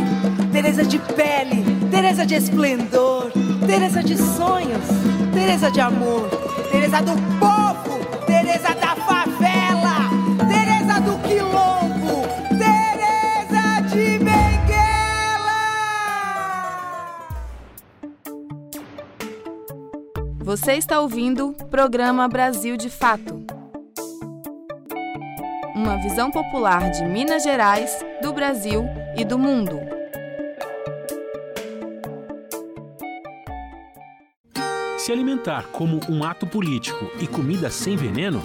Teresa 0.53 0.85
de 0.85 0.99
pele, 0.99 1.65
Teresa 1.91 2.27
de 2.27 2.35
esplendor, 2.35 3.33
Teresa 3.67 4.03
de 4.03 4.19
sonhos, 4.19 4.85
Teresa 5.33 5.71
de 5.71 5.81
amor, 5.81 6.29
Teresa 6.71 7.01
do 7.01 7.13
povo, 7.39 8.05
Teresa 8.27 8.75
da 8.75 8.95
favela, 8.95 10.11
Teresa 10.49 11.01
do 11.01 11.19
quilombo, 11.27 12.29
Teresa 12.51 13.81
de 13.89 14.19
Benguela. 14.19 15.55
Você 20.41 20.75
está 20.75 21.01
ouvindo 21.01 21.49
o 21.59 21.65
programa 21.65 22.29
Brasil 22.29 22.77
de 22.77 22.91
Fato. 22.91 23.44
Uma 25.85 25.99
visão 25.99 26.31
popular 26.31 26.91
de 26.91 27.05
Minas 27.05 27.43
Gerais, 27.43 28.03
do 28.23 28.33
Brasil 28.33 28.87
e 29.19 29.23
do 29.23 29.39
mundo. 29.39 29.79
Se 34.97 35.13
alimentar 35.13 35.67
como 35.67 36.01
um 36.09 36.25
ato 36.25 36.47
político 36.47 37.11
e 37.21 37.27
comida 37.27 37.69
sem 37.69 37.97
veneno? 37.97 38.43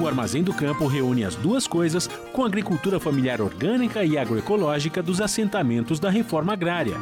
O 0.00 0.08
Armazém 0.08 0.42
do 0.42 0.54
Campo 0.54 0.86
reúne 0.86 1.22
as 1.22 1.34
duas 1.34 1.66
coisas 1.66 2.06
com 2.32 2.44
a 2.44 2.46
agricultura 2.46 2.98
familiar 2.98 3.42
orgânica 3.42 4.02
e 4.02 4.16
agroecológica 4.16 5.02
dos 5.02 5.20
assentamentos 5.20 6.00
da 6.00 6.08
reforma 6.08 6.54
agrária. 6.54 6.96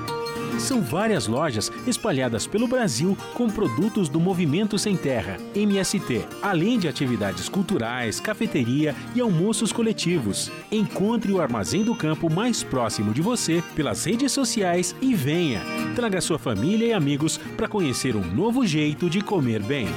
São 0.58 0.82
várias 0.82 1.26
lojas 1.26 1.70
espalhadas 1.86 2.46
pelo 2.46 2.66
Brasil 2.66 3.16
com 3.34 3.48
produtos 3.48 4.08
do 4.08 4.18
Movimento 4.18 4.78
Sem 4.78 4.96
Terra, 4.96 5.36
MST, 5.54 6.26
além 6.42 6.78
de 6.78 6.88
atividades 6.88 7.48
culturais, 7.48 8.18
cafeteria 8.18 8.94
e 9.14 9.20
almoços 9.20 9.72
coletivos. 9.72 10.50
Encontre 10.70 11.32
o 11.32 11.40
Armazém 11.40 11.84
do 11.84 11.94
Campo 11.94 12.28
mais 12.28 12.62
próximo 12.62 13.14
de 13.14 13.22
você 13.22 13.62
pelas 13.74 14.04
redes 14.04 14.32
sociais 14.32 14.94
e 15.00 15.14
venha! 15.14 15.62
Traga 15.94 16.20
sua 16.20 16.38
família 16.38 16.86
e 16.86 16.92
amigos 16.92 17.38
para 17.56 17.68
conhecer 17.68 18.16
um 18.16 18.24
novo 18.24 18.66
jeito 18.66 19.08
de 19.08 19.20
comer 19.20 19.62
bem. 19.62 19.88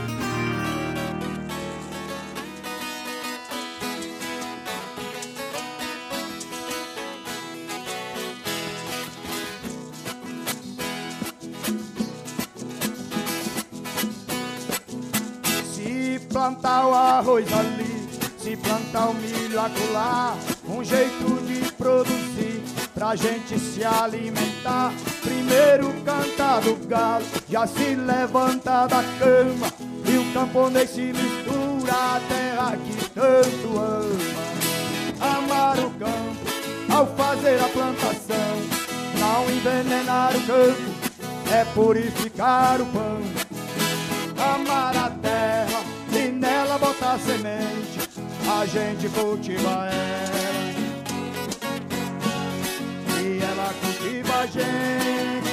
Pra 23.12 23.16
gente 23.16 23.60
se 23.60 23.84
alimentar. 23.84 24.94
Primeiro 25.22 25.94
cantar 26.06 26.62
do 26.62 26.76
galo, 26.88 27.26
já 27.50 27.68
se 27.68 27.96
levanta 27.96 28.88
da 28.88 29.04
cama, 29.20 29.68
e 30.06 30.18
o 30.18 30.34
camponês 30.34 30.92
se 30.92 31.02
mistura 31.02 31.92
à 31.92 32.22
terra 32.30 32.78
que 32.78 33.10
tanto 33.10 33.78
ama. 33.78 35.38
Amar 35.38 35.78
o 35.80 35.90
campo 35.92 36.96
ao 36.96 37.08
fazer 37.16 37.62
a 37.62 37.68
plantação, 37.68 38.58
não 39.20 39.44
envenenar 39.50 40.34
o 40.36 40.42
campo, 40.48 41.52
é 41.52 41.66
purificar 41.74 42.80
o 42.82 42.86
pão. 42.86 43.22
Amar 44.38 44.96
a 44.96 45.10
terra 45.10 45.82
e 46.14 46.30
nela 46.30 46.78
botar 46.78 47.20
semente, 47.20 48.10
a 48.50 48.66
gente 48.66 49.10
cultiva 49.10 49.88
ela. 49.88 50.51
Cultiva 53.74 54.40
a 54.40 54.46
gente. 54.46 55.52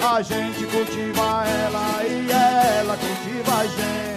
A 0.00 0.22
gente 0.22 0.66
cultiva 0.66 1.46
ela 1.46 2.04
e 2.04 2.30
ela 2.30 2.96
cultiva 2.96 3.56
a 3.58 3.66
gente. 3.66 4.08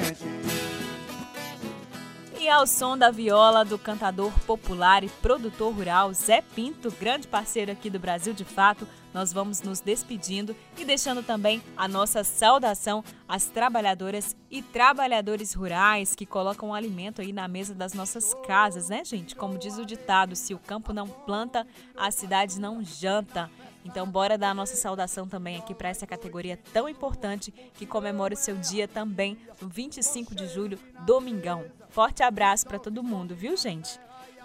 E 2.40 2.50
ao 2.50 2.66
som 2.66 2.98
da 2.98 3.12
viola 3.12 3.64
do 3.64 3.78
cantador 3.78 4.32
popular 4.48 5.04
e 5.04 5.10
produtor 5.10 5.74
rural 5.74 6.14
Zé 6.14 6.42
Pinto, 6.56 6.92
grande 6.92 7.28
parceiro 7.28 7.72
aqui 7.72 7.90
do 7.90 8.00
Brasil 8.00 8.34
de 8.34 8.44
Fato, 8.44 8.88
nós 9.14 9.34
vamos 9.34 9.62
nos 9.62 9.80
despedindo 9.80 10.56
e 10.78 10.86
deixando 10.86 11.24
também 11.24 11.62
a 11.76 11.88
nossa 11.88 12.24
saudação 12.24 13.04
às 13.28 13.46
trabalhadoras 13.46 14.36
e 14.50 14.62
trabalhadores 14.62 15.54
rurais 15.54 16.16
que 16.16 16.26
colocam 16.26 16.74
alimento 16.74 17.22
aí 17.22 17.34
na 17.34 17.48
mesa 17.48 17.74
das 17.74 17.94
nossas 17.94 18.34
casas, 18.46 18.90
né, 18.90 19.04
gente? 19.04 19.36
Como 19.36 19.58
diz 19.58 19.78
o 19.78 19.86
ditado, 19.86 20.36
se 20.36 20.54
o 20.54 20.60
campo 20.60 20.94
não 20.94 21.08
planta, 21.08 21.66
a 21.96 22.12
cidade 22.12 22.60
não 22.60 22.84
janta. 22.84 23.50
Então, 23.84 24.06
bora 24.06 24.38
dar 24.38 24.52
a 24.52 24.54
nossa 24.54 24.76
saudação 24.76 25.28
também 25.28 25.58
aqui 25.58 25.74
para 25.74 25.90
essa 25.90 26.06
categoria 26.06 26.60
tão 26.72 26.88
importante 26.88 27.52
que 27.74 27.86
comemora 27.86 28.34
o 28.34 28.38
seu 28.38 28.56
dia 28.56 28.88
também 28.88 29.38
no 29.60 29.68
25 29.68 30.36
de 30.36 30.48
julho, 30.48 30.78
domingão. 31.06 31.66
Forte 31.90 32.22
abraço 32.22 32.68
para 32.68 32.80
todo 32.80 33.04
mundo, 33.04 33.36
viu, 33.36 33.58
gente? 33.58 34.00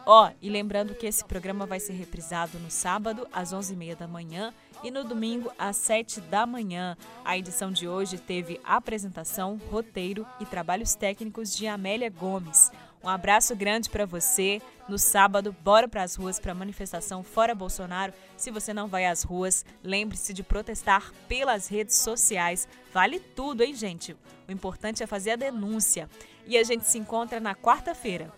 Ó, 0.09 0.29
oh, 0.29 0.33
e 0.41 0.49
lembrando 0.49 0.95
que 0.95 1.05
esse 1.05 1.25
programa 1.25 1.67
vai 1.67 1.81
ser 1.81 1.95
reprisado 1.95 2.61
no 2.61 2.71
sábado, 2.71 3.27
às 3.33 3.53
11h30 3.53 3.97
da 3.97 4.07
manhã, 4.07 4.55
e 4.85 4.89
no 4.89 5.03
domingo, 5.03 5.51
às 5.59 5.77
7 5.79 6.21
da 6.21 6.47
manhã. 6.47 6.97
A 7.25 7.37
edição 7.37 7.73
de 7.73 7.89
hoje 7.89 8.17
teve 8.17 8.61
apresentação, 8.63 9.61
roteiro 9.69 10.25
e 10.39 10.47
trabalhos 10.47 10.95
técnicos 10.95 11.57
de 11.57 11.67
Amélia 11.67 12.09
Gomes. 12.09 12.71
Um 13.03 13.09
abraço 13.09 13.57
grande 13.57 13.91
para 13.91 14.07
você. 14.07 14.63
No 14.89 14.97
sábado, 14.97 15.55
bora 15.65 15.89
para 15.89 16.05
as 16.05 16.15
ruas 16.15 16.39
para 16.39 16.53
a 16.53 16.55
manifestação 16.55 17.25
Fora 17.25 17.53
Bolsonaro. 17.53 18.13
Se 18.37 18.53
você 18.53 18.73
não 18.73 18.87
vai 18.87 19.07
às 19.07 19.25
ruas, 19.25 19.65
lembre-se 19.83 20.33
de 20.33 20.45
protestar 20.45 21.13
pelas 21.27 21.67
redes 21.67 21.97
sociais. 21.97 22.69
Vale 22.93 23.19
tudo, 23.19 23.65
hein, 23.65 23.75
gente? 23.75 24.17
O 24.47 24.53
importante 24.53 25.03
é 25.03 25.07
fazer 25.07 25.33
a 25.33 25.37
denúncia. 25.37 26.09
E 26.47 26.57
a 26.57 26.63
gente 26.63 26.87
se 26.87 26.97
encontra 26.97 27.41
na 27.41 27.57
quarta-feira. 27.57 28.33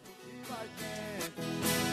like 0.50 0.76
that. 0.78 1.87